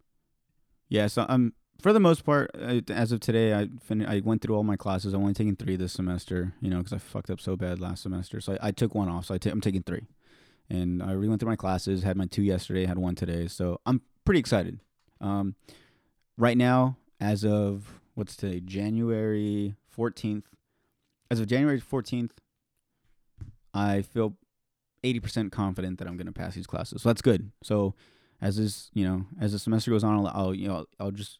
yeah. 0.89 1.07
So 1.07 1.25
I'm 1.29 1.53
for 1.81 1.93
the 1.93 1.99
most 1.99 2.25
part, 2.25 2.51
as 2.55 3.11
of 3.11 3.19
today, 3.19 3.53
I 3.53 3.69
fin- 3.81 4.05
I 4.05 4.19
went 4.19 4.41
through 4.41 4.55
all 4.55 4.63
my 4.63 4.75
classes. 4.75 5.13
I'm 5.13 5.21
only 5.21 5.33
taking 5.33 5.55
three 5.55 5.75
this 5.75 5.93
semester. 5.93 6.53
You 6.61 6.69
know, 6.69 6.77
because 6.77 6.93
I 6.93 6.97
fucked 6.97 7.29
up 7.29 7.39
so 7.39 7.55
bad 7.55 7.79
last 7.79 8.03
semester. 8.03 8.41
So 8.41 8.53
I, 8.53 8.67
I 8.67 8.71
took 8.71 8.93
one 8.93 9.09
off. 9.09 9.25
So 9.25 9.35
i 9.35 9.37
t- 9.37 9.49
I'm 9.49 9.61
taking 9.61 9.83
three, 9.83 10.07
and 10.69 11.01
I 11.01 11.11
already 11.11 11.29
went 11.29 11.39
through 11.39 11.49
my 11.49 11.55
classes. 11.55 12.03
Had 12.03 12.17
my 12.17 12.25
two 12.25 12.43
yesterday. 12.43 12.85
Had 12.85 12.97
one 12.97 13.15
today. 13.15 13.47
So 13.47 13.79
I'm 13.85 14.01
pretty 14.25 14.39
excited. 14.39 14.79
Um, 15.21 15.55
right 16.37 16.57
now, 16.57 16.97
as 17.19 17.45
of 17.45 17.99
what's 18.15 18.35
today, 18.35 18.59
January 18.59 19.75
14th. 19.97 20.43
As 21.31 21.39
of 21.39 21.47
January 21.47 21.79
14th, 21.79 22.31
I 23.73 24.01
feel 24.01 24.35
80% 25.03 25.51
confident 25.51 25.99
that 25.99 26.07
I'm 26.07 26.17
going 26.17 26.27
to 26.27 26.33
pass 26.33 26.55
these 26.55 26.67
classes. 26.67 27.01
So 27.01 27.09
that's 27.09 27.21
good. 27.21 27.51
So 27.63 27.93
as 28.41 28.57
this, 28.57 28.89
you 28.93 29.05
know, 29.05 29.25
as 29.39 29.51
the 29.51 29.59
semester 29.59 29.91
goes 29.91 30.03
on, 30.03 30.15
I'll, 30.15 30.27
I'll 30.27 30.55
you 30.55 30.67
know, 30.67 30.75
I'll, 30.75 30.87
I'll 30.99 31.11
just 31.11 31.39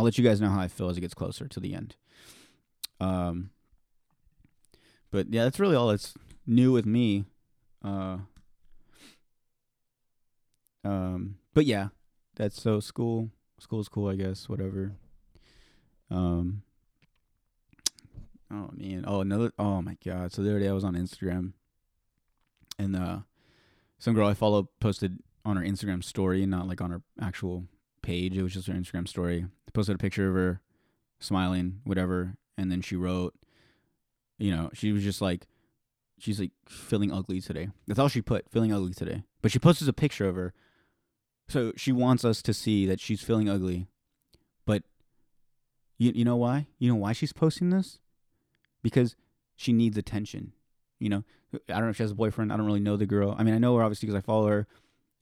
I'll 0.00 0.04
let 0.04 0.16
you 0.16 0.24
guys 0.24 0.40
know 0.40 0.48
how 0.48 0.62
I 0.62 0.68
feel 0.68 0.88
as 0.88 0.96
it 0.96 1.02
gets 1.02 1.12
closer 1.12 1.46
to 1.46 1.60
the 1.60 1.74
end. 1.74 1.94
Um 3.00 3.50
but 5.10 5.26
yeah, 5.30 5.44
that's 5.44 5.60
really 5.60 5.76
all 5.76 5.88
that's 5.88 6.14
new 6.46 6.72
with 6.72 6.86
me. 6.86 7.26
Uh 7.84 8.16
um 10.82 11.36
but 11.52 11.66
yeah, 11.66 11.88
that's 12.34 12.62
so 12.62 12.80
school 12.80 13.28
school's 13.58 13.90
cool, 13.90 14.08
I 14.08 14.14
guess, 14.14 14.48
whatever. 14.48 14.92
Um 16.10 16.62
Oh 18.50 18.70
man. 18.72 19.04
Oh 19.06 19.20
another 19.20 19.52
oh 19.58 19.82
my 19.82 19.98
god. 20.02 20.32
So 20.32 20.42
the 20.42 20.48
other 20.48 20.60
day 20.60 20.70
I 20.70 20.72
was 20.72 20.84
on 20.84 20.94
Instagram 20.94 21.52
and 22.78 22.96
uh 22.96 23.18
some 23.98 24.14
girl 24.14 24.28
I 24.28 24.32
follow 24.32 24.70
posted 24.80 25.18
on 25.44 25.58
her 25.58 25.62
Instagram 25.62 26.02
story 26.02 26.40
and 26.40 26.50
not 26.50 26.66
like 26.66 26.80
on 26.80 26.90
her 26.90 27.02
actual 27.20 27.66
page. 28.02 28.36
It 28.36 28.42
was 28.42 28.54
just 28.54 28.66
her 28.66 28.74
Instagram 28.74 29.08
story. 29.08 29.46
I 29.68 29.70
posted 29.72 29.94
a 29.94 29.98
picture 29.98 30.28
of 30.28 30.34
her 30.34 30.60
smiling, 31.18 31.80
whatever, 31.84 32.34
and 32.56 32.70
then 32.70 32.80
she 32.80 32.96
wrote, 32.96 33.34
you 34.38 34.50
know, 34.50 34.70
she 34.72 34.92
was 34.92 35.02
just 35.02 35.20
like 35.20 35.46
she's 36.18 36.40
like 36.40 36.52
feeling 36.68 37.12
ugly 37.12 37.40
today. 37.40 37.68
That's 37.86 37.98
all 37.98 38.08
she 38.08 38.22
put, 38.22 38.50
feeling 38.50 38.72
ugly 38.72 38.92
today. 38.92 39.24
But 39.42 39.52
she 39.52 39.58
posted 39.58 39.88
a 39.88 39.92
picture 39.92 40.28
of 40.28 40.36
her. 40.36 40.52
So 41.48 41.72
she 41.76 41.92
wants 41.92 42.24
us 42.24 42.42
to 42.42 42.54
see 42.54 42.86
that 42.86 43.00
she's 43.00 43.22
feeling 43.22 43.48
ugly. 43.48 43.86
But 44.64 44.82
you 45.98 46.12
you 46.14 46.24
know 46.24 46.36
why? 46.36 46.68
You 46.78 46.88
know 46.88 46.96
why 46.96 47.12
she's 47.12 47.32
posting 47.32 47.70
this? 47.70 47.98
Because 48.82 49.16
she 49.56 49.72
needs 49.72 49.96
attention. 49.96 50.52
You 50.98 51.08
know, 51.08 51.24
I 51.54 51.74
don't 51.74 51.84
know 51.84 51.88
if 51.90 51.96
she 51.96 52.02
has 52.02 52.12
a 52.12 52.16
boyfriend. 52.16 52.52
I 52.52 52.56
don't 52.56 52.66
really 52.66 52.80
know 52.80 52.96
the 52.96 53.06
girl. 53.06 53.34
I 53.38 53.42
mean, 53.42 53.54
I 53.54 53.58
know 53.58 53.76
her 53.76 53.82
obviously 53.82 54.06
because 54.06 54.18
I 54.18 54.24
follow 54.24 54.46
her. 54.46 54.66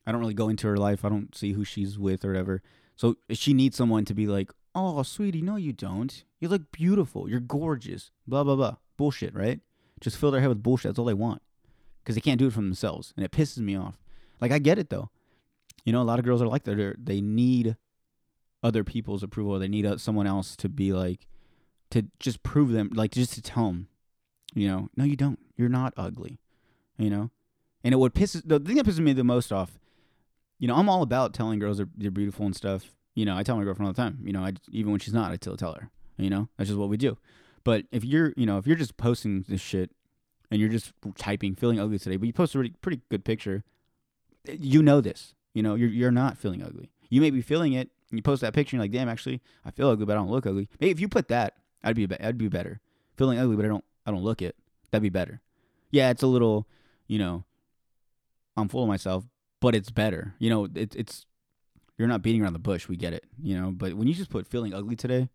I 0.08 0.12
don't 0.12 0.22
really 0.22 0.32
go 0.32 0.48
into 0.48 0.66
her 0.66 0.78
life. 0.78 1.04
I 1.04 1.10
don't 1.10 1.36
see 1.36 1.52
who 1.52 1.64
she's 1.64 1.98
with 1.98 2.24
or 2.24 2.28
whatever. 2.28 2.62
So 2.96 3.16
she 3.30 3.52
needs 3.52 3.76
someone 3.76 4.06
to 4.06 4.14
be 4.14 4.26
like, 4.26 4.50
"Oh, 4.74 5.02
sweetie, 5.02 5.42
no, 5.42 5.56
you 5.56 5.74
don't. 5.74 6.24
You 6.40 6.48
look 6.48 6.72
beautiful. 6.72 7.28
You're 7.28 7.40
gorgeous." 7.40 8.10
Blah 8.26 8.42
blah 8.42 8.56
blah. 8.56 8.76
Bullshit, 8.96 9.34
right? 9.34 9.60
Just 10.00 10.16
fill 10.16 10.30
their 10.30 10.40
head 10.40 10.48
with 10.48 10.62
bullshit. 10.62 10.88
That's 10.88 10.98
all 10.98 11.04
they 11.04 11.12
want, 11.12 11.42
because 12.02 12.14
they 12.14 12.22
can't 12.22 12.38
do 12.38 12.46
it 12.46 12.54
for 12.54 12.62
themselves, 12.62 13.12
and 13.16 13.24
it 13.24 13.32
pisses 13.32 13.58
me 13.58 13.76
off. 13.76 14.00
Like 14.40 14.50
I 14.50 14.58
get 14.58 14.78
it 14.78 14.88
though. 14.88 15.10
You 15.84 15.92
know, 15.92 16.00
a 16.00 16.04
lot 16.04 16.18
of 16.18 16.24
girls 16.24 16.40
are 16.40 16.46
like 16.46 16.64
that. 16.64 16.78
They're, 16.78 16.96
they 16.98 17.20
need 17.20 17.76
other 18.62 18.84
people's 18.84 19.22
approval. 19.22 19.58
They 19.58 19.68
need 19.68 19.84
uh, 19.84 19.98
someone 19.98 20.26
else 20.26 20.56
to 20.56 20.70
be 20.70 20.94
like, 20.94 21.26
to 21.90 22.06
just 22.18 22.42
prove 22.42 22.72
them, 22.72 22.90
like 22.94 23.10
just 23.10 23.34
to 23.34 23.42
tell 23.42 23.66
them, 23.66 23.88
you 24.54 24.68
know, 24.68 24.88
no, 24.96 25.04
you 25.04 25.16
don't. 25.16 25.38
You're 25.54 25.68
not 25.68 25.92
ugly. 25.98 26.40
You 26.96 27.10
know, 27.10 27.30
and 27.84 27.92
it 27.92 27.98
would 27.98 28.14
piss 28.14 28.32
the 28.32 28.58
thing 28.58 28.76
that 28.76 28.86
pisses 28.86 29.00
me 29.00 29.12
the 29.12 29.22
most 29.22 29.52
off. 29.52 29.78
You 30.58 30.68
know, 30.68 30.74
I'm 30.74 30.88
all 30.88 31.02
about 31.02 31.34
telling 31.34 31.58
girls 31.58 31.76
they're, 31.76 31.88
they're 31.96 32.10
beautiful 32.10 32.46
and 32.46 32.54
stuff. 32.54 32.90
You 33.14 33.24
know, 33.24 33.36
I 33.36 33.42
tell 33.42 33.56
my 33.56 33.64
girlfriend 33.64 33.88
all 33.88 33.92
the 33.92 34.02
time. 34.02 34.18
You 34.24 34.32
know, 34.32 34.42
I 34.42 34.52
even 34.70 34.92
when 34.92 35.00
she's 35.00 35.14
not, 35.14 35.30
I 35.32 35.36
still 35.36 35.56
tell 35.56 35.74
her. 35.74 35.90
You 36.16 36.30
know, 36.30 36.48
that's 36.56 36.68
just 36.68 36.78
what 36.78 36.88
we 36.88 36.96
do. 36.96 37.16
But 37.64 37.84
if 37.92 38.04
you're, 38.04 38.32
you 38.36 38.46
know, 38.46 38.58
if 38.58 38.66
you're 38.66 38.76
just 38.76 38.96
posting 38.96 39.44
this 39.48 39.60
shit 39.60 39.90
and 40.50 40.60
you're 40.60 40.68
just 40.68 40.92
typing 41.16 41.54
feeling 41.54 41.78
ugly 41.78 41.98
today, 41.98 42.16
but 42.16 42.26
you 42.26 42.32
post 42.32 42.54
a 42.54 42.58
pretty, 42.58 42.74
pretty 42.80 43.00
good 43.08 43.24
picture, 43.24 43.64
eh, 44.48 44.56
you 44.58 44.82
know 44.82 45.00
this. 45.00 45.34
You 45.54 45.62
know, 45.62 45.74
you're 45.74 45.88
you're 45.88 46.10
not 46.10 46.38
feeling 46.38 46.62
ugly. 46.62 46.90
You 47.08 47.20
may 47.20 47.30
be 47.30 47.42
feeling 47.42 47.72
it. 47.72 47.90
And 48.10 48.18
you 48.18 48.22
post 48.22 48.40
that 48.40 48.54
picture, 48.54 48.74
and 48.74 48.78
you're 48.78 48.84
like, 48.84 48.92
damn, 48.92 49.08
actually, 49.08 49.42
I 49.66 49.70
feel 49.70 49.90
ugly, 49.90 50.06
but 50.06 50.12
I 50.12 50.14
don't 50.14 50.30
look 50.30 50.46
ugly. 50.46 50.68
Maybe 50.80 50.90
if 50.90 50.98
you 50.98 51.08
put 51.08 51.28
that, 51.28 51.56
I'd 51.84 51.94
be 51.94 52.08
I'd 52.20 52.38
be 52.38 52.48
better. 52.48 52.80
Feeling 53.18 53.38
ugly, 53.38 53.54
but 53.56 53.66
I 53.66 53.68
don't 53.68 53.84
I 54.06 54.10
don't 54.10 54.24
look 54.24 54.40
it. 54.40 54.56
That'd 54.90 55.02
be 55.02 55.10
better. 55.10 55.42
Yeah, 55.90 56.08
it's 56.10 56.22
a 56.22 56.26
little, 56.26 56.66
you 57.06 57.18
know, 57.18 57.44
I'm 58.56 58.68
full 58.68 58.82
of 58.82 58.88
myself, 58.88 59.24
but 59.60 59.74
it's 59.74 59.90
better. 59.90 60.34
You 60.38 60.50
know, 60.50 60.68
it, 60.74 60.94
it's 60.94 61.26
you're 61.96 62.08
not 62.08 62.22
beating 62.22 62.42
around 62.42 62.52
the 62.52 62.58
bush. 62.58 62.88
We 62.88 62.96
get 62.96 63.12
it. 63.12 63.24
You 63.42 63.60
know, 63.60 63.70
but 63.70 63.94
when 63.94 64.08
you 64.08 64.14
just 64.14 64.30
put 64.30 64.46
feeling 64.46 64.74
ugly 64.74 64.96
today, 64.96 65.28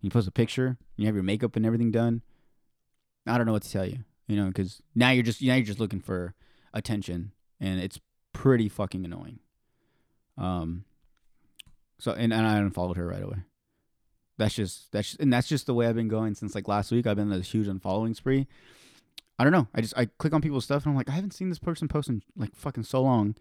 you 0.00 0.10
post 0.10 0.28
a 0.28 0.32
picture, 0.32 0.78
you 0.96 1.06
have 1.06 1.14
your 1.14 1.24
makeup 1.24 1.56
and 1.56 1.66
everything 1.66 1.90
done. 1.90 2.22
I 3.26 3.36
don't 3.36 3.46
know 3.46 3.52
what 3.52 3.62
to 3.62 3.70
tell 3.70 3.86
you. 3.86 3.98
You 4.26 4.36
know, 4.36 4.46
because 4.46 4.80
now 4.94 5.10
you're 5.10 5.22
just 5.22 5.42
now 5.42 5.54
you're 5.54 5.64
just 5.64 5.80
looking 5.80 6.00
for 6.00 6.34
attention, 6.72 7.32
and 7.60 7.80
it's 7.80 7.98
pretty 8.32 8.68
fucking 8.68 9.04
annoying. 9.04 9.40
Um. 10.38 10.84
So 11.98 12.12
and, 12.12 12.32
and 12.32 12.46
I 12.46 12.56
unfollowed 12.58 12.96
her 12.96 13.06
right 13.06 13.22
away. 13.22 13.38
That's 14.38 14.54
just 14.54 14.90
that's 14.92 15.08
just, 15.08 15.20
and 15.20 15.32
that's 15.32 15.48
just 15.48 15.66
the 15.66 15.74
way 15.74 15.86
I've 15.86 15.96
been 15.96 16.08
going 16.08 16.34
since 16.34 16.54
like 16.54 16.66
last 16.66 16.90
week. 16.90 17.06
I've 17.06 17.16
been 17.16 17.30
on 17.30 17.38
this 17.38 17.52
huge 17.52 17.66
unfollowing 17.66 18.16
spree. 18.16 18.46
I 19.38 19.44
don't 19.44 19.52
know. 19.52 19.68
I 19.74 19.80
just 19.80 19.96
I 19.96 20.06
click 20.06 20.32
on 20.32 20.40
people's 20.40 20.64
stuff 20.64 20.84
and 20.84 20.92
I'm 20.92 20.96
like, 20.96 21.10
I 21.10 21.12
haven't 21.12 21.32
seen 21.32 21.50
this 21.50 21.58
person 21.58 21.88
post 21.88 22.08
in 22.08 22.22
like 22.36 22.54
fucking 22.54 22.84
so 22.84 23.02
long. 23.02 23.34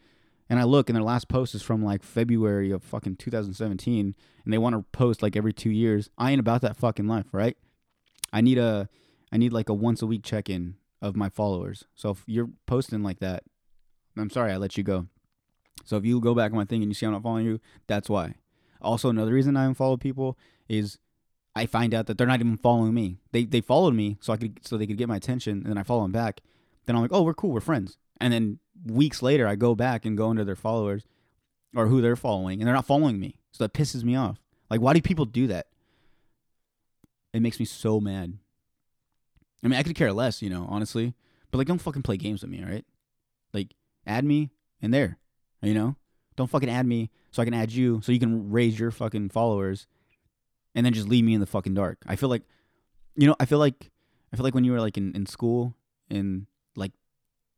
And 0.50 0.60
I 0.60 0.64
look 0.64 0.90
and 0.90 0.96
their 0.96 1.04
last 1.04 1.28
post 1.28 1.54
is 1.54 1.62
from 1.62 1.84
like 1.84 2.02
February 2.02 2.72
of 2.72 2.84
fucking 2.84 3.18
2017 3.18 4.16
and 4.44 4.54
they 4.54 4.58
want 4.58 4.76
to 4.76 4.84
post 4.92 5.22
like 5.22 5.36
every 5.36 5.54
2 5.54 5.70
years. 5.70 6.10
I 6.18 6.32
ain't 6.32 6.40
about 6.40 6.62
that 6.62 6.76
fucking 6.76 7.08
life, 7.08 7.28
right? 7.32 7.56
I 8.34 8.42
need 8.42 8.58
a 8.58 8.90
I 9.32 9.38
need 9.38 9.54
like 9.54 9.70
a 9.70 9.74
once 9.74 10.02
a 10.02 10.08
week 10.08 10.24
check-in 10.24 10.76
of 11.02 11.16
my 11.16 11.30
followers. 11.30 11.86
So 11.96 12.10
if 12.10 12.24
you're 12.26 12.50
posting 12.66 13.04
like 13.04 13.20
that, 13.20 13.44
I'm 14.18 14.32
sorry 14.32 14.52
I 14.52 14.58
let 14.58 14.76
you 14.76 14.84
go. 14.84 15.08
So 15.86 15.98
if 15.98 16.06
you 16.06 16.20
go 16.20 16.34
back 16.34 16.52
on 16.52 16.58
my 16.58 16.66
thing 16.66 16.82
and 16.82 16.90
you 16.90 16.96
see 16.96 17.06
I'm 17.06 17.14
not 17.14 17.24
following 17.24 17.46
you, 17.46 17.60
that's 17.88 18.10
why. 18.10 18.36
Also, 18.82 19.10
another 19.10 19.34
reason 19.34 19.56
I 19.56 19.68
unfollow 19.68 20.00
people 20.00 20.38
is 20.68 20.98
I 21.56 21.66
find 21.66 21.94
out 21.94 22.08
that 22.08 22.18
they're 22.18 22.28
not 22.28 22.40
even 22.40 22.58
following 22.58 22.94
me. 22.94 23.20
They 23.32 23.46
they 23.46 23.62
followed 23.62 23.94
me 23.94 24.18
so 24.20 24.34
I 24.34 24.38
could 24.38 24.66
so 24.66 24.78
they 24.78 24.88
could 24.88 24.98
get 24.98 25.10
my 25.10 25.18
attention, 25.18 25.60
and 25.60 25.66
then 25.68 25.78
I 25.78 25.84
follow 25.84 26.04
them 26.04 26.12
back. 26.12 26.42
Then 26.86 26.96
I'm 26.96 27.02
like, 27.02 27.14
oh, 27.14 27.22
we're 27.22 27.34
cool, 27.34 27.52
we're 27.52 27.60
friends. 27.60 27.98
And 28.22 28.34
then 28.34 28.60
weeks 28.86 29.22
later, 29.22 29.48
I 29.48 29.56
go 29.56 29.76
back 29.76 30.06
and 30.06 30.18
go 30.18 30.32
into 30.32 30.46
their 30.46 30.56
followers 30.56 31.04
or 31.76 31.88
who 31.88 32.02
they're 32.02 32.16
following, 32.16 32.60
and 32.60 32.68
they're 32.68 32.76
not 32.76 32.86
following 32.86 33.20
me. 33.20 33.36
So 33.52 33.64
that 33.64 33.74
pisses 33.74 34.04
me 34.04 34.16
off. 34.16 34.40
Like, 34.70 34.82
why 34.82 34.94
do 34.94 35.02
people 35.02 35.26
do 35.26 35.48
that? 35.48 35.68
It 37.34 37.42
makes 37.42 37.60
me 37.60 37.66
so 37.66 38.00
mad. 38.00 38.38
I 39.64 39.68
mean, 39.68 39.80
I 39.80 39.84
could 39.84 39.96
care 39.96 40.14
less, 40.14 40.42
you 40.42 40.50
know, 40.50 40.66
honestly. 40.70 41.14
But 41.52 41.58
like, 41.58 41.68
don't 41.68 41.82
fucking 41.82 42.04
play 42.04 42.18
games 42.18 42.42
with 42.42 42.52
me, 42.52 42.64
all 42.64 42.70
right? 42.70 42.86
Like, 43.54 43.74
add 44.06 44.24
me 44.24 44.52
and 44.82 44.94
there, 44.94 45.18
you 45.62 45.74
know. 45.74 45.96
Don't 46.36 46.50
fucking 46.50 46.70
add 46.70 46.86
me 46.86 47.10
so 47.32 47.42
I 47.42 47.46
can 47.46 47.54
add 47.54 47.72
you 47.72 48.02
so 48.04 48.12
you 48.12 48.20
can 48.20 48.50
raise 48.52 48.80
your 48.80 48.92
fucking 48.92 49.30
followers 49.30 49.88
and 50.74 50.86
then 50.86 50.94
just 50.94 51.10
leave 51.10 51.26
me 51.26 51.34
in 51.34 51.42
the 51.42 51.46
fucking 51.46 51.74
dark. 51.74 51.98
I 52.08 52.16
feel 52.16 52.30
like 52.30 52.44
you 53.16 53.28
know, 53.28 53.36
I 53.40 53.46
feel 53.46 53.60
like 53.60 53.92
I 54.32 54.38
feel 54.38 54.46
like 54.46 54.56
when 54.56 54.64
you 54.64 54.72
were 54.72 54.80
like 54.80 54.98
in, 54.98 55.14
in 55.14 55.26
school 55.26 55.76
and 56.10 56.46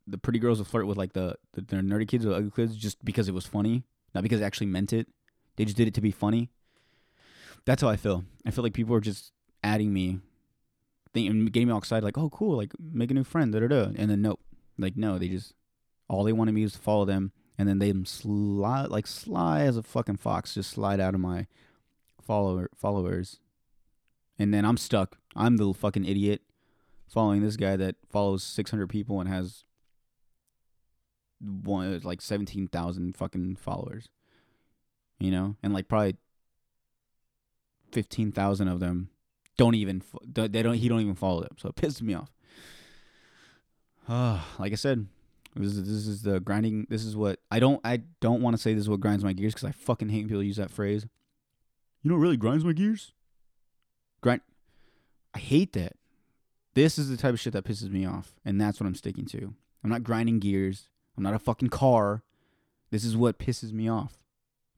the 0.07 0.17
pretty 0.17 0.39
girls 0.39 0.59
would 0.59 0.67
flirt 0.67 0.87
with 0.87 0.97
like 0.97 1.13
the, 1.13 1.35
the, 1.53 1.61
nerdy 1.61 2.07
kids 2.07 2.25
or 2.25 2.33
ugly 2.33 2.51
kids 2.55 2.75
just 2.75 3.03
because 3.03 3.27
it 3.27 3.33
was 3.33 3.45
funny, 3.45 3.83
not 4.13 4.23
because 4.23 4.39
they 4.39 4.45
actually 4.45 4.67
meant 4.67 4.93
it. 4.93 5.07
They 5.55 5.65
just 5.65 5.77
did 5.77 5.87
it 5.87 5.93
to 5.95 6.01
be 6.01 6.11
funny. 6.11 6.49
That's 7.65 7.81
how 7.81 7.89
I 7.89 7.95
feel. 7.95 8.25
I 8.45 8.51
feel 8.51 8.63
like 8.63 8.73
people 8.73 8.95
are 8.95 9.01
just 9.01 9.31
adding 9.63 9.93
me, 9.93 10.19
thinking, 11.13 11.45
getting 11.45 11.67
me 11.67 11.73
all 11.73 11.79
excited, 11.79 12.03
like, 12.03 12.17
oh, 12.17 12.29
cool, 12.29 12.57
like 12.57 12.71
make 12.79 13.11
a 13.11 13.13
new 13.13 13.23
friend, 13.23 13.53
da 13.53 13.59
da 13.59 13.67
da. 13.67 13.83
And 13.95 14.09
then 14.09 14.21
nope, 14.21 14.39
like 14.77 14.97
no, 14.97 15.17
they 15.17 15.27
just 15.27 15.53
all 16.07 16.23
they 16.23 16.33
wanted 16.33 16.53
me 16.53 16.63
was 16.63 16.73
to 16.73 16.79
follow 16.79 17.05
them, 17.05 17.31
and 17.57 17.69
then 17.69 17.79
they 17.79 17.93
slide 18.05 18.89
like 18.89 19.07
sly 19.07 19.61
as 19.61 19.77
a 19.77 19.83
fucking 19.83 20.17
fox, 20.17 20.55
just 20.55 20.71
slide 20.71 20.99
out 20.99 21.13
of 21.13 21.21
my 21.21 21.45
follower 22.21 22.69
followers, 22.75 23.39
and 24.39 24.53
then 24.53 24.65
I'm 24.65 24.77
stuck. 24.77 25.17
I'm 25.35 25.57
the 25.57 25.73
fucking 25.73 26.05
idiot 26.05 26.41
following 27.07 27.41
this 27.41 27.57
guy 27.57 27.75
that 27.75 27.95
follows 28.09 28.43
600 28.43 28.87
people 28.87 29.19
and 29.19 29.29
has 29.29 29.65
one 31.41 31.99
like 32.03 32.21
17,000 32.21 33.15
fucking 33.15 33.55
followers. 33.55 34.09
You 35.19 35.31
know, 35.31 35.55
and 35.61 35.73
like 35.73 35.87
probably 35.87 36.17
15,000 37.91 38.67
of 38.67 38.79
them 38.79 39.09
don't 39.57 39.75
even 39.75 40.01
they 40.25 40.63
don't 40.63 40.75
he 40.75 40.89
don't 40.89 41.01
even 41.01 41.15
follow 41.15 41.41
them. 41.41 41.55
So 41.57 41.69
it 41.69 41.75
pisses 41.75 42.01
me 42.01 42.13
off. 42.13 42.31
Uh, 44.07 44.41
like 44.59 44.71
I 44.71 44.75
said, 44.75 45.07
this 45.55 45.73
is, 45.73 45.83
this 45.83 46.07
is 46.07 46.21
the 46.23 46.39
grinding. 46.39 46.87
This 46.89 47.03
is 47.03 47.15
what 47.15 47.39
I 47.51 47.59
don't. 47.59 47.81
I 47.83 48.01
don't 48.19 48.41
want 48.41 48.55
to 48.55 48.61
say 48.61 48.73
this 48.73 48.83
is 48.83 48.89
what 48.89 48.99
grinds 48.99 49.23
my 49.23 49.33
gears 49.33 49.53
because 49.53 49.67
I 49.67 49.71
fucking 49.71 50.09
hate 50.09 50.19
when 50.19 50.29
people 50.29 50.43
use 50.43 50.57
that 50.57 50.71
phrase. 50.71 51.05
You 52.01 52.09
know 52.09 52.15
what 52.15 52.21
really 52.21 52.37
grinds 52.37 52.63
my 52.63 52.73
gears? 52.73 53.11
Grind. 54.21 54.41
I 55.33 55.39
hate 55.39 55.73
that. 55.73 55.93
This 56.73 56.97
is 56.97 57.09
the 57.09 57.17
type 57.17 57.33
of 57.33 57.39
shit 57.39 57.53
that 57.53 57.65
pisses 57.65 57.91
me 57.91 58.05
off, 58.05 58.33
and 58.45 58.59
that's 58.59 58.79
what 58.79 58.87
I'm 58.87 58.95
sticking 58.95 59.25
to. 59.25 59.53
I'm 59.83 59.89
not 59.89 60.03
grinding 60.03 60.39
gears. 60.39 60.87
I'm 61.21 61.23
not 61.23 61.35
a 61.35 61.39
fucking 61.39 61.69
car. 61.69 62.23
This 62.89 63.05
is 63.05 63.15
what 63.15 63.37
pisses 63.37 63.71
me 63.71 63.87
off. 63.87 64.17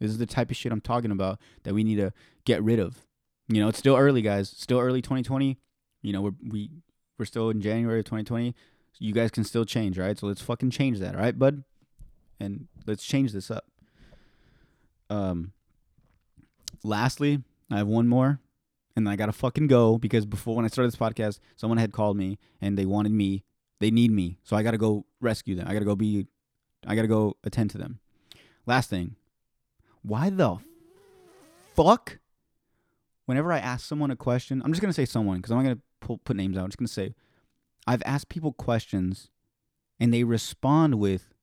This 0.02 0.12
is 0.12 0.18
the 0.18 0.26
type 0.26 0.52
of 0.52 0.58
shit 0.58 0.74
I'm 0.74 0.82
talking 0.82 1.10
about 1.10 1.40
that 1.64 1.74
we 1.74 1.86
need 1.86 1.96
to 1.96 2.12
get 2.44 2.62
rid 2.62 2.80
of. 2.80 3.06
You 3.48 3.62
know, 3.62 3.70
it's 3.70 3.80
still 3.80 3.96
early, 3.96 4.22
guys. 4.22 4.50
Still 4.50 4.80
early 4.82 5.02
2020. 5.02 5.58
You 6.02 6.12
know, 6.12 6.22
we're 6.22 6.34
we 6.46 6.70
we're 7.18 7.24
still 7.24 7.50
in 7.50 7.62
January 7.62 8.00
of 8.00 8.06
2020. 8.06 8.54
So 8.92 8.98
you 9.00 9.14
guys 9.14 9.32
can 9.32 9.46
still 9.46 9.64
change, 9.64 9.98
right? 9.98 10.20
So 10.20 10.28
let's 10.28 10.42
fucking 10.42 10.72
change 10.72 11.00
that, 11.00 11.16
all 11.16 11.22
right, 11.22 11.40
bud? 11.40 11.64
And 12.42 12.68
let's 12.86 13.06
change 13.06 13.32
this 13.32 13.50
up. 13.50 13.66
Um 15.10 15.54
lastly, 16.84 17.42
I 17.72 17.78
have 17.78 17.88
one 17.88 18.10
more, 18.10 18.42
and 18.98 19.08
I 19.08 19.16
gotta 19.16 19.32
fucking 19.32 19.68
go 19.68 19.98
because 19.98 20.26
before 20.26 20.58
when 20.58 20.66
I 20.66 20.68
started 20.68 20.92
this 20.92 21.00
podcast, 21.00 21.40
someone 21.56 21.78
had 21.78 21.94
called 21.94 22.18
me 22.18 22.38
and 22.60 22.78
they 22.78 22.86
wanted 22.86 23.14
me 23.14 23.46
They 23.80 23.92
need 23.92 24.12
me, 24.12 24.38
so 24.44 24.56
I 24.56 24.64
gotta 24.64 24.78
go 24.78 25.06
rescue 25.22 25.56
them. 25.56 25.68
I 25.68 25.74
gotta 25.74 25.86
go 25.86 25.96
be, 25.96 26.28
I 26.86 26.96
gotta 26.96 27.08
go 27.08 27.38
attend 27.44 27.70
to 27.72 27.78
them. 27.78 28.00
Last 28.66 28.90
thing, 28.90 29.16
why 30.02 30.30
the 30.30 30.58
fuck? 31.76 32.20
Whenever 33.26 33.54
I 33.54 33.60
ask 33.60 33.86
someone 33.86 34.12
a 34.12 34.16
question, 34.16 34.62
I'm 34.64 34.72
just 34.72 34.82
gonna 34.82 34.94
say 34.94 35.06
someone 35.06 35.38
because 35.38 35.52
I'm 35.52 35.58
not 35.58 35.64
gonna 35.64 35.80
pull, 36.02 36.18
put 36.20 36.36
names 36.36 36.58
out. 36.58 36.64
I'm 36.64 36.70
just 36.70 36.78
gonna 36.78 36.88
say, 36.88 37.16
I've 37.88 38.04
asked 38.06 38.30
people 38.30 38.54
questions, 38.54 39.30
and 40.00 40.14
they 40.14 40.24
respond 40.24 40.96
with, 40.96 41.34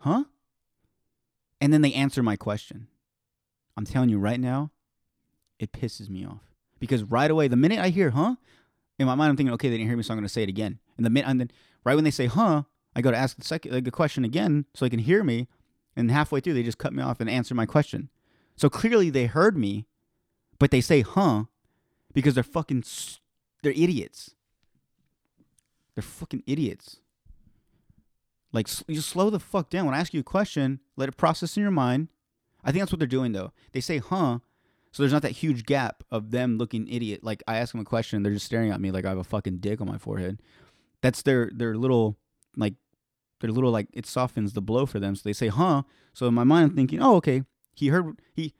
"Huh," 0.00 0.24
and 1.60 1.72
then 1.72 1.82
they 1.82 1.92
answer 1.92 2.22
my 2.22 2.36
question. 2.36 2.88
I'm 3.76 3.84
telling 3.84 4.08
you 4.08 4.18
right 4.18 4.40
now, 4.40 4.72
it 5.60 5.72
pisses 5.72 6.08
me 6.08 6.24
off 6.24 6.42
because 6.80 7.04
right 7.04 7.30
away, 7.30 7.46
the 7.46 7.56
minute 7.56 7.78
I 7.78 7.90
hear 7.90 8.10
"huh," 8.10 8.36
in 8.98 9.06
my 9.06 9.14
mind, 9.14 9.30
I'm 9.30 9.36
thinking, 9.36 9.54
okay, 9.54 9.68
they 9.68 9.76
didn't 9.76 9.88
hear 9.88 9.96
me, 9.96 10.02
so 10.02 10.12
I'm 10.12 10.18
gonna 10.18 10.28
say 10.28 10.42
it 10.42 10.48
again. 10.48 10.80
And 10.96 11.06
the 11.06 11.10
minute, 11.10 11.28
and 11.28 11.40
then 11.40 11.50
right 11.84 11.94
when 11.94 12.04
they 12.04 12.10
say 12.10 12.26
"huh," 12.26 12.64
I 12.98 13.00
go 13.00 13.12
to 13.12 13.16
ask 13.16 13.36
the 13.36 13.44
second 13.44 13.72
like, 13.72 13.84
the 13.84 13.92
question 13.92 14.24
again 14.24 14.64
so 14.74 14.84
they 14.84 14.90
can 14.90 14.98
hear 14.98 15.22
me, 15.22 15.46
and 15.94 16.10
halfway 16.10 16.40
through 16.40 16.54
they 16.54 16.64
just 16.64 16.78
cut 16.78 16.92
me 16.92 17.00
off 17.00 17.20
and 17.20 17.30
answer 17.30 17.54
my 17.54 17.64
question. 17.64 18.08
So 18.56 18.68
clearly 18.68 19.08
they 19.08 19.26
heard 19.26 19.56
me, 19.56 19.86
but 20.58 20.72
they 20.72 20.80
say 20.80 21.02
"huh" 21.02 21.44
because 22.12 22.34
they're 22.34 22.42
fucking 22.42 22.82
they're 23.62 23.70
idiots. 23.70 24.34
They're 25.94 26.02
fucking 26.02 26.42
idiots. 26.44 26.96
Like 28.52 28.66
you 28.88 29.00
slow 29.00 29.30
the 29.30 29.38
fuck 29.38 29.70
down. 29.70 29.86
When 29.86 29.94
I 29.94 30.00
ask 30.00 30.12
you 30.12 30.20
a 30.20 30.24
question, 30.24 30.80
let 30.96 31.08
it 31.08 31.16
process 31.16 31.56
in 31.56 31.62
your 31.62 31.70
mind. 31.70 32.08
I 32.64 32.72
think 32.72 32.82
that's 32.82 32.90
what 32.90 32.98
they're 32.98 33.06
doing 33.06 33.30
though. 33.30 33.52
They 33.70 33.80
say 33.80 33.98
"huh," 33.98 34.40
so 34.90 35.04
there's 35.04 35.12
not 35.12 35.22
that 35.22 35.30
huge 35.30 35.66
gap 35.66 36.02
of 36.10 36.32
them 36.32 36.58
looking 36.58 36.88
idiot. 36.88 37.22
Like 37.22 37.44
I 37.46 37.58
ask 37.58 37.70
them 37.70 37.80
a 37.80 37.84
question, 37.84 38.24
they're 38.24 38.32
just 38.32 38.46
staring 38.46 38.72
at 38.72 38.80
me 38.80 38.90
like 38.90 39.04
I 39.04 39.10
have 39.10 39.18
a 39.18 39.22
fucking 39.22 39.58
dick 39.58 39.80
on 39.80 39.86
my 39.86 39.98
forehead. 39.98 40.42
That's 41.00 41.22
their 41.22 41.52
their 41.54 41.76
little 41.76 42.16
like 42.56 42.74
their 43.40 43.50
little 43.50 43.70
like 43.70 43.88
it 43.92 44.06
softens 44.06 44.52
the 44.52 44.60
blow 44.60 44.86
for 44.86 44.98
them. 44.98 45.14
So 45.14 45.22
they 45.24 45.32
say 45.32 45.48
"huh." 45.48 45.82
So 46.12 46.26
in 46.26 46.34
my 46.34 46.44
mind, 46.44 46.70
I'm 46.70 46.76
thinking, 46.76 47.02
"Oh, 47.02 47.16
okay." 47.16 47.42
He 47.74 47.88
heard 47.88 48.20
he 48.34 48.54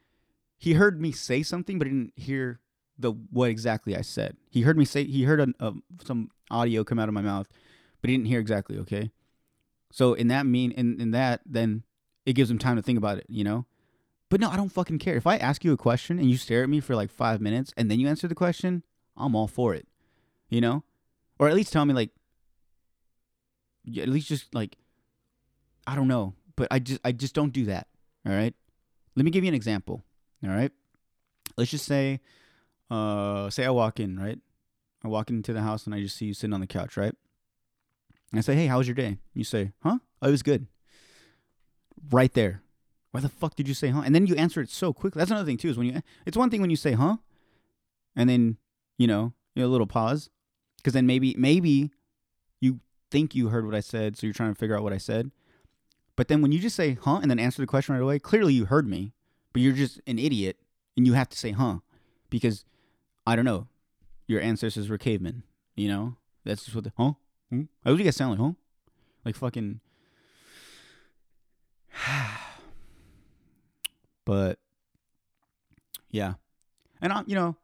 he 0.56 0.74
heard 0.74 1.00
me 1.00 1.12
say 1.12 1.42
something, 1.42 1.78
but 1.78 1.86
he 1.86 1.92
didn't 1.92 2.12
hear 2.16 2.60
the 2.98 3.12
what 3.30 3.50
exactly 3.50 3.96
I 3.96 4.02
said. 4.02 4.36
He 4.50 4.62
heard 4.62 4.76
me 4.76 4.84
say 4.84 5.04
he 5.04 5.24
heard 5.24 5.40
a, 5.40 5.48
a, 5.60 5.68
um, 5.68 5.82
some 6.04 6.30
audio 6.50 6.84
come 6.84 6.98
out 6.98 7.08
of 7.08 7.14
my 7.14 7.22
mouth, 7.22 7.48
but 8.00 8.10
he 8.10 8.16
didn't 8.16 8.28
hear 8.28 8.40
exactly. 8.40 8.78
Okay, 8.78 9.10
so 9.90 10.14
in 10.14 10.28
that 10.28 10.46
mean 10.46 10.72
in 10.72 11.00
in 11.00 11.12
that 11.12 11.40
then 11.46 11.84
it 12.26 12.34
gives 12.34 12.50
him 12.50 12.58
time 12.58 12.76
to 12.76 12.82
think 12.82 12.98
about 12.98 13.18
it. 13.18 13.26
You 13.28 13.44
know, 13.44 13.66
but 14.28 14.40
no, 14.40 14.50
I 14.50 14.56
don't 14.56 14.72
fucking 14.72 14.98
care. 14.98 15.16
If 15.16 15.26
I 15.26 15.36
ask 15.36 15.64
you 15.64 15.72
a 15.72 15.76
question 15.76 16.18
and 16.18 16.30
you 16.30 16.36
stare 16.36 16.62
at 16.62 16.68
me 16.68 16.80
for 16.80 16.94
like 16.94 17.10
five 17.10 17.40
minutes 17.40 17.72
and 17.76 17.90
then 17.90 18.00
you 18.00 18.08
answer 18.08 18.28
the 18.28 18.34
question, 18.34 18.82
I'm 19.16 19.34
all 19.34 19.48
for 19.48 19.74
it. 19.74 19.86
You 20.48 20.60
know, 20.60 20.82
or 21.38 21.48
at 21.48 21.54
least 21.54 21.72
tell 21.72 21.84
me 21.84 21.94
like, 21.94 22.10
at 23.96 24.08
least 24.08 24.28
just 24.28 24.54
like, 24.54 24.76
I 25.86 25.94
don't 25.94 26.08
know, 26.08 26.34
but 26.56 26.68
I 26.70 26.78
just 26.78 27.00
I 27.04 27.12
just 27.12 27.34
don't 27.34 27.52
do 27.52 27.64
that. 27.66 27.88
All 28.26 28.32
right. 28.32 28.54
Let 29.16 29.24
me 29.24 29.30
give 29.30 29.44
you 29.44 29.48
an 29.48 29.54
example. 29.54 30.02
All 30.44 30.50
right. 30.50 30.72
Let's 31.56 31.70
just 31.70 31.86
say 31.86 32.20
uh, 32.90 33.50
say 33.50 33.64
I 33.64 33.70
walk 33.70 34.00
in, 34.00 34.18
right? 34.18 34.38
I 35.04 35.08
walk 35.08 35.30
into 35.30 35.52
the 35.52 35.62
house 35.62 35.86
and 35.86 35.94
I 35.94 36.00
just 36.00 36.16
see 36.16 36.26
you 36.26 36.34
sitting 36.34 36.54
on 36.54 36.60
the 36.60 36.66
couch, 36.66 36.96
right? 36.96 37.14
And 38.32 38.38
I 38.38 38.40
say, 38.40 38.54
hey, 38.54 38.66
how 38.66 38.78
was 38.78 38.86
your 38.86 38.94
day? 38.94 39.18
You 39.34 39.44
say, 39.44 39.72
huh? 39.82 39.98
Oh, 40.20 40.28
it 40.28 40.30
was 40.30 40.42
good. 40.42 40.66
Right 42.10 42.32
there. 42.34 42.62
Why 43.10 43.20
the 43.20 43.28
fuck 43.28 43.54
did 43.54 43.68
you 43.68 43.74
say, 43.74 43.88
huh? 43.88 44.02
And 44.04 44.14
then 44.14 44.26
you 44.26 44.34
answer 44.34 44.60
it 44.60 44.70
so 44.70 44.92
quickly. 44.92 45.20
That's 45.20 45.30
another 45.30 45.46
thing 45.46 45.56
too. 45.56 45.70
Is 45.70 45.78
when 45.78 45.86
you, 45.86 46.02
it's 46.26 46.36
one 46.36 46.50
thing 46.50 46.60
when 46.60 46.70
you 46.70 46.76
say, 46.76 46.92
huh, 46.92 47.16
and 48.14 48.28
then 48.28 48.58
you 48.98 49.06
know, 49.06 49.32
you 49.54 49.62
know 49.62 49.68
a 49.68 49.70
little 49.70 49.86
pause, 49.86 50.28
because 50.76 50.92
then 50.92 51.06
maybe 51.06 51.34
maybe 51.38 51.90
you 52.60 52.80
think 53.10 53.34
you 53.34 53.48
heard 53.48 53.64
what 53.64 53.74
I 53.74 53.80
said, 53.80 54.16
so 54.16 54.26
you're 54.26 54.34
trying 54.34 54.54
to 54.54 54.58
figure 54.58 54.76
out 54.76 54.82
what 54.82 54.92
I 54.92 54.98
said. 54.98 55.30
But 56.16 56.28
then 56.28 56.42
when 56.42 56.52
you 56.52 56.58
just 56.58 56.76
say, 56.76 56.98
huh, 57.00 57.20
and 57.22 57.30
then 57.30 57.38
answer 57.38 57.62
the 57.62 57.66
question 57.66 57.94
right 57.94 58.02
away, 58.02 58.18
clearly 58.18 58.52
you 58.52 58.64
heard 58.64 58.88
me, 58.88 59.12
but 59.52 59.62
you're 59.62 59.72
just 59.72 60.00
an 60.06 60.18
idiot, 60.18 60.58
and 60.96 61.06
you 61.06 61.12
have 61.12 61.28
to 61.28 61.38
say, 61.38 61.52
huh, 61.52 61.78
because 62.28 62.64
I 63.26 63.36
don't 63.36 63.44
know. 63.44 63.68
Your 64.26 64.40
ancestors 64.40 64.88
were 64.88 64.98
cavemen. 64.98 65.42
You 65.76 65.88
know, 65.88 66.16
that's 66.44 66.64
just 66.64 66.74
what 66.74 66.84
the 66.84 66.92
huh. 66.96 67.12
Hmm? 67.50 67.62
How 67.84 67.92
do 67.92 67.98
you 67.98 68.04
guys 68.04 68.16
sound 68.16 68.32
like, 68.32 68.40
huh? 68.40 68.52
Like 69.24 69.36
fucking. 69.36 69.80
but 74.24 74.58
yeah, 76.10 76.34
and 77.00 77.12
I, 77.12 77.22
you 77.26 77.34
know, 77.34 77.56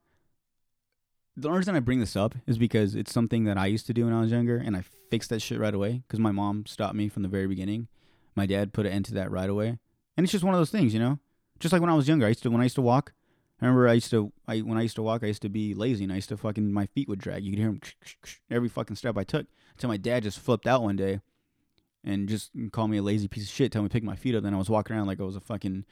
the 1.36 1.50
reason 1.50 1.74
I 1.74 1.80
bring 1.80 2.00
this 2.00 2.14
up 2.16 2.34
is 2.46 2.58
because 2.58 2.94
it's 2.94 3.12
something 3.12 3.44
that 3.44 3.58
I 3.58 3.66
used 3.66 3.86
to 3.86 3.94
do 3.94 4.04
when 4.04 4.14
I 4.14 4.20
was 4.20 4.30
younger, 4.30 4.58
and 4.58 4.76
I 4.76 4.84
fixed 5.14 5.30
that 5.30 5.40
shit 5.40 5.60
right 5.60 5.74
away 5.74 6.02
because 6.08 6.18
my 6.18 6.32
mom 6.32 6.66
stopped 6.66 6.96
me 6.96 7.08
from 7.08 7.22
the 7.22 7.28
very 7.28 7.46
beginning. 7.46 7.86
My 8.34 8.46
dad 8.46 8.72
put 8.72 8.84
an 8.84 8.90
end 8.90 9.04
to 9.04 9.14
that 9.14 9.30
right 9.30 9.48
away, 9.48 9.78
and 10.16 10.24
it's 10.24 10.32
just 10.32 10.42
one 10.42 10.54
of 10.54 10.60
those 10.60 10.72
things, 10.72 10.92
you 10.92 10.98
know. 10.98 11.20
Just 11.60 11.72
like 11.72 11.80
when 11.80 11.90
I 11.90 11.94
was 11.94 12.08
younger, 12.08 12.26
I 12.26 12.30
used 12.30 12.42
to 12.42 12.50
when 12.50 12.60
I 12.60 12.64
used 12.64 12.74
to 12.74 12.82
walk, 12.82 13.12
I 13.60 13.66
remember 13.66 13.86
I 13.86 13.92
used 13.92 14.10
to, 14.10 14.32
I 14.48 14.58
when 14.58 14.76
I 14.76 14.82
used 14.82 14.96
to 14.96 15.02
walk, 15.02 15.22
I 15.22 15.28
used 15.28 15.42
to 15.42 15.48
be 15.48 15.72
lazy 15.72 16.02
and 16.02 16.12
I 16.12 16.16
used 16.16 16.30
to 16.30 16.36
fucking 16.36 16.72
my 16.72 16.86
feet 16.86 17.08
would 17.08 17.20
drag. 17.20 17.44
You 17.44 17.52
could 17.52 17.60
hear 17.60 17.68
them 17.68 17.80
every 18.50 18.68
fucking 18.68 18.96
step 18.96 19.16
I 19.16 19.22
took 19.22 19.46
until 19.74 19.88
my 19.88 19.96
dad 19.96 20.24
just 20.24 20.40
flipped 20.40 20.66
out 20.66 20.82
one 20.82 20.96
day 20.96 21.20
and 22.02 22.28
just 22.28 22.50
called 22.72 22.90
me 22.90 22.98
a 22.98 23.02
lazy 23.02 23.28
piece 23.28 23.44
of 23.44 23.54
shit. 23.54 23.70
Tell 23.70 23.82
me 23.82 23.88
to 23.88 23.92
pick 23.92 24.02
my 24.02 24.16
feet 24.16 24.34
up. 24.34 24.42
Then 24.42 24.52
I 24.52 24.58
was 24.58 24.68
walking 24.68 24.96
around 24.96 25.06
like 25.06 25.20
I 25.20 25.24
was 25.24 25.36
a 25.36 25.40
fucking 25.40 25.84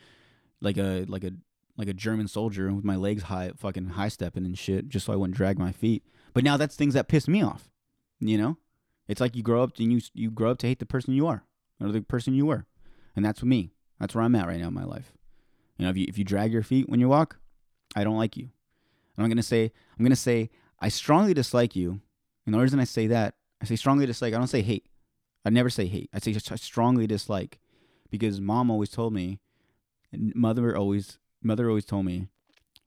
like 0.60 0.78
a 0.78 1.04
like 1.06 1.22
a 1.22 1.30
like 1.78 1.88
a 1.88 1.94
German 1.94 2.26
soldier 2.26 2.72
with 2.72 2.84
my 2.84 2.96
legs 2.96 3.24
high, 3.24 3.52
fucking 3.56 3.90
high 3.90 4.08
stepping 4.08 4.44
and 4.44 4.58
shit, 4.58 4.88
just 4.88 5.06
so 5.06 5.12
I 5.12 5.16
wouldn't 5.16 5.36
drag 5.36 5.60
my 5.60 5.70
feet. 5.70 6.02
But 6.34 6.42
now 6.42 6.56
that's 6.56 6.74
things 6.74 6.94
that 6.94 7.06
piss 7.06 7.28
me 7.28 7.40
off. 7.40 7.70
You 8.18 8.38
know, 8.38 8.58
it's 9.08 9.20
like 9.20 9.36
you 9.36 9.42
grow 9.42 9.62
up 9.62 9.78
and 9.78 9.92
you 9.92 10.00
you 10.14 10.30
grow 10.30 10.50
up 10.50 10.58
to 10.58 10.66
hate 10.66 10.78
the 10.78 10.86
person 10.86 11.14
you 11.14 11.26
are 11.26 11.44
or 11.80 11.90
the 11.90 12.00
person 12.00 12.34
you 12.34 12.46
were, 12.46 12.66
and 13.16 13.24
that's 13.24 13.42
me. 13.42 13.72
That's 13.98 14.14
where 14.14 14.24
I'm 14.24 14.34
at 14.34 14.46
right 14.46 14.60
now 14.60 14.68
in 14.68 14.74
my 14.74 14.84
life. 14.84 15.12
You 15.76 15.84
know, 15.84 15.90
if 15.90 15.96
you 15.96 16.06
if 16.08 16.18
you 16.18 16.24
drag 16.24 16.52
your 16.52 16.62
feet 16.62 16.88
when 16.88 17.00
you 17.00 17.08
walk, 17.08 17.38
I 17.96 18.04
don't 18.04 18.18
like 18.18 18.36
you. 18.36 18.50
And 19.16 19.24
I'm 19.24 19.30
gonna 19.30 19.42
say 19.42 19.72
I'm 19.98 20.04
gonna 20.04 20.16
say 20.16 20.50
I 20.80 20.88
strongly 20.88 21.34
dislike 21.34 21.76
you. 21.76 22.00
And 22.44 22.54
the 22.54 22.58
reason 22.58 22.80
I 22.80 22.84
say 22.84 23.06
that, 23.06 23.34
I 23.60 23.66
say 23.66 23.76
strongly 23.76 24.06
dislike. 24.06 24.34
I 24.34 24.38
don't 24.38 24.48
say 24.48 24.62
hate. 24.62 24.86
I 25.44 25.50
never 25.50 25.70
say 25.70 25.86
hate. 25.86 26.10
I 26.12 26.18
say 26.18 26.34
I 26.34 26.56
strongly 26.56 27.06
dislike 27.06 27.58
because 28.10 28.40
mom 28.40 28.70
always 28.70 28.90
told 28.90 29.12
me, 29.12 29.40
mother 30.12 30.76
always 30.76 31.18
mother 31.42 31.68
always 31.68 31.84
told 31.84 32.06
me, 32.06 32.28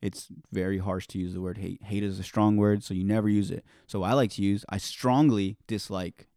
it's 0.05 0.27
very 0.51 0.77
harsh 0.77 1.07
to 1.07 1.17
use 1.17 1.33
the 1.33 1.41
word 1.41 1.57
hate. 1.57 1.81
Hate 1.81 2.03
is 2.03 2.19
a 2.19 2.23
strong 2.23 2.57
word, 2.57 2.83
so 2.83 2.93
you 2.93 3.03
never 3.03 3.27
use 3.27 3.49
it. 3.49 3.65
So 3.87 4.03
I 4.03 4.13
like 4.13 4.29
to 4.33 4.43
use 4.43 4.63
I 4.69 4.77
strongly 4.77 5.57
dislike 5.65 6.27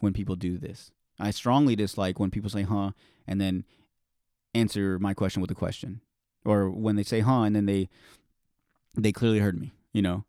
when 0.00 0.12
people 0.12 0.36
do 0.36 0.58
this. 0.58 0.90
I 1.18 1.30
strongly 1.30 1.74
dislike 1.74 2.20
when 2.20 2.30
people 2.30 2.50
say 2.50 2.64
huh 2.64 2.90
and 3.26 3.40
then 3.40 3.64
answer 4.54 4.98
my 4.98 5.14
question 5.14 5.40
with 5.40 5.50
a 5.50 5.54
question. 5.54 6.02
Or 6.44 6.68
when 6.68 6.96
they 6.96 7.02
say 7.02 7.20
huh 7.20 7.44
and 7.44 7.56
then 7.56 7.64
they 7.64 7.88
they 8.94 9.10
clearly 9.10 9.38
heard 9.38 9.58
me 9.58 9.72
you 9.94 10.02
know? 10.02 10.26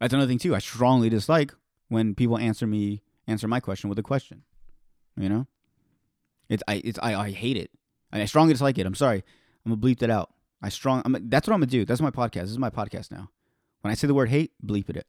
That's 0.00 0.12
another 0.12 0.28
thing 0.28 0.38
too. 0.38 0.56
I 0.56 0.58
strongly 0.58 1.08
dislike 1.08 1.54
when 1.88 2.16
people 2.16 2.36
answer 2.36 2.66
me 2.66 3.02
answer 3.28 3.46
my 3.46 3.60
question 3.60 3.88
with 3.88 3.98
a 4.00 4.02
question 4.02 4.42
you 5.16 5.28
know? 5.28 5.46
It's 6.48 6.64
i 6.66 6.82
it's 6.84 6.98
i, 7.00 7.14
I 7.14 7.30
hate 7.30 7.56
it. 7.56 7.70
I, 8.12 8.24
strongly 8.24 8.54
dislike 8.54 8.76
it. 8.76 8.86
I'm 8.86 8.96
sorry. 8.96 9.22
I'm 9.64 9.70
gonna 9.70 9.80
bleep 9.80 10.00
that 10.00 10.10
out 10.10 10.30
i 10.62 10.68
strong 10.68 11.02
I'm, 11.04 11.16
that's 11.28 11.46
what 11.46 11.54
i'm 11.54 11.60
gonna 11.60 11.70
do 11.70 11.84
that's 11.84 12.00
my 12.00 12.10
podcast 12.10 12.42
this 12.42 12.50
is 12.50 12.58
my 12.58 12.70
podcast 12.70 13.10
now 13.10 13.30
when 13.80 13.90
i 13.90 13.94
say 13.94 14.06
the 14.06 14.14
word 14.14 14.28
hate 14.28 14.52
bleep 14.64 14.88
it 14.90 15.06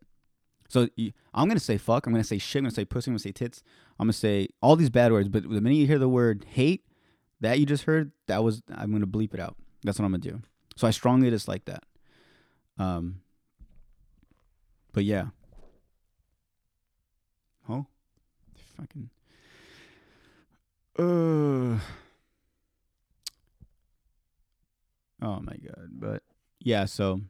so 0.70 0.88
i'm 1.34 1.48
gonna 1.48 1.60
say 1.60 1.78
fuck 1.78 2.06
i'm 2.06 2.14
gonna 2.14 2.24
say 2.24 2.38
shit 2.38 2.60
i'm 2.60 2.66
gonna 2.66 2.74
say 2.74 2.86
pussy 2.86 3.10
i'm 3.10 3.14
gonna 3.14 3.20
say 3.20 3.32
tits 3.32 3.64
i'm 4.00 4.06
gonna 4.06 4.14
say 4.14 4.48
all 4.62 4.76
these 4.76 4.90
bad 4.90 5.12
words 5.12 5.30
but 5.30 5.44
the 5.44 5.62
minute 5.62 5.76
you 5.76 5.88
hear 5.88 6.00
the 6.00 6.10
word 6.10 6.46
hate 6.50 6.86
that 7.40 7.60
you 7.60 7.66
just 7.66 7.84
heard 7.84 8.12
that 8.28 8.44
was 8.44 8.62
i'm 8.76 8.92
gonna 8.92 9.08
bleep 9.08 9.34
it 9.34 9.40
out 9.40 9.56
that's 9.84 10.00
what 10.00 10.06
I'm 10.06 10.12
gonna 10.12 10.24
do. 10.24 10.42
So 10.76 10.88
I 10.88 10.92
strongly 10.92 11.30
dislike 11.30 11.66
that. 11.66 11.84
Um. 12.78 13.22
But 14.94 15.06
yeah. 15.06 15.28
Oh. 17.70 17.86
Fucking. 18.78 19.10
Uh. 20.98 21.80
Oh 25.22 25.40
my 25.42 25.56
god. 25.56 25.90
But 25.92 26.24
yeah, 26.60 26.86
so 26.86 27.22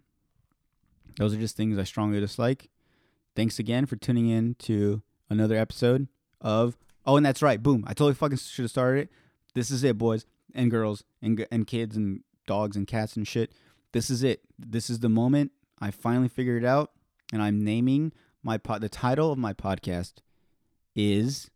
those 1.18 1.34
are 1.34 1.40
just 1.40 1.58
things 1.58 1.78
I 1.78 1.84
strongly 1.84 2.20
dislike. 2.20 2.70
Thanks 3.36 3.60
again 3.60 3.86
for 3.86 3.96
tuning 3.96 4.30
in 4.30 4.56
to 4.60 5.02
another 5.30 5.56
episode 5.56 6.08
of 6.40 6.78
Oh, 7.06 7.18
and 7.18 7.26
that's 7.26 7.42
right. 7.42 7.62
Boom. 7.62 7.84
I 7.88 7.94
totally 7.94 8.14
fucking 8.14 8.38
should 8.38 8.64
have 8.64 8.72
started 8.72 9.04
it. 9.04 9.10
This 9.56 9.72
is 9.72 9.84
it, 9.84 9.98
boys 9.98 10.26
and 10.54 10.70
girls 10.70 11.04
and 11.22 11.46
and 11.52 11.66
kids 11.66 11.96
and 11.96 12.22
dogs 12.48 12.76
and 12.76 12.88
cats 12.88 13.16
and 13.16 13.28
shit. 13.28 13.52
This 13.92 14.10
is 14.10 14.24
it. 14.24 14.42
This 14.58 14.90
is 14.90 15.00
the 15.00 15.10
moment. 15.10 15.52
I 15.80 15.92
finally 15.92 16.30
figured 16.30 16.64
it 16.64 16.68
out, 16.68 16.92
and 17.34 17.42
I'm 17.42 17.64
naming 17.64 18.14
my 18.44 18.58
pod. 18.58 18.82
The 18.82 18.90
title 18.90 19.32
of 19.32 19.38
my 19.38 19.54
podcast 19.54 20.16
is, 20.96 21.50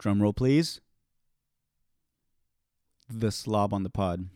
drumroll 0.00 0.36
please, 0.36 0.80
the 3.10 3.30
slob 3.30 3.74
on 3.74 3.82
the 3.82 3.90
pod. 3.90 4.28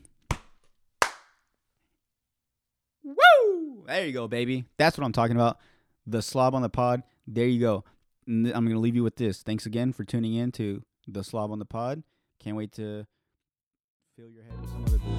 There 3.89 4.05
you 4.05 4.13
go, 4.13 4.27
baby. 4.27 4.65
That's 4.77 4.97
what 4.97 5.03
I'm 5.03 5.11
talking 5.11 5.35
about. 5.35 5.57
The 6.05 6.21
slob 6.21 6.53
on 6.53 6.61
the 6.61 6.69
pod. 6.69 7.03
There 7.27 7.47
you 7.47 7.59
go. 7.59 7.83
I'm 8.27 8.43
gonna 8.43 8.79
leave 8.79 8.95
you 8.95 9.03
with 9.03 9.15
this. 9.15 9.41
Thanks 9.41 9.65
again 9.65 9.93
for 9.93 10.03
tuning 10.03 10.35
in 10.35 10.51
to 10.53 10.83
the 11.07 11.23
Slob 11.23 11.51
on 11.51 11.57
the 11.59 11.65
Pod. 11.65 12.03
Can't 12.39 12.55
wait 12.55 12.71
to 12.73 13.05
fill 14.15 14.29
your 14.29 14.43
head 14.43 14.61
with 14.61 14.69
some. 14.69 15.18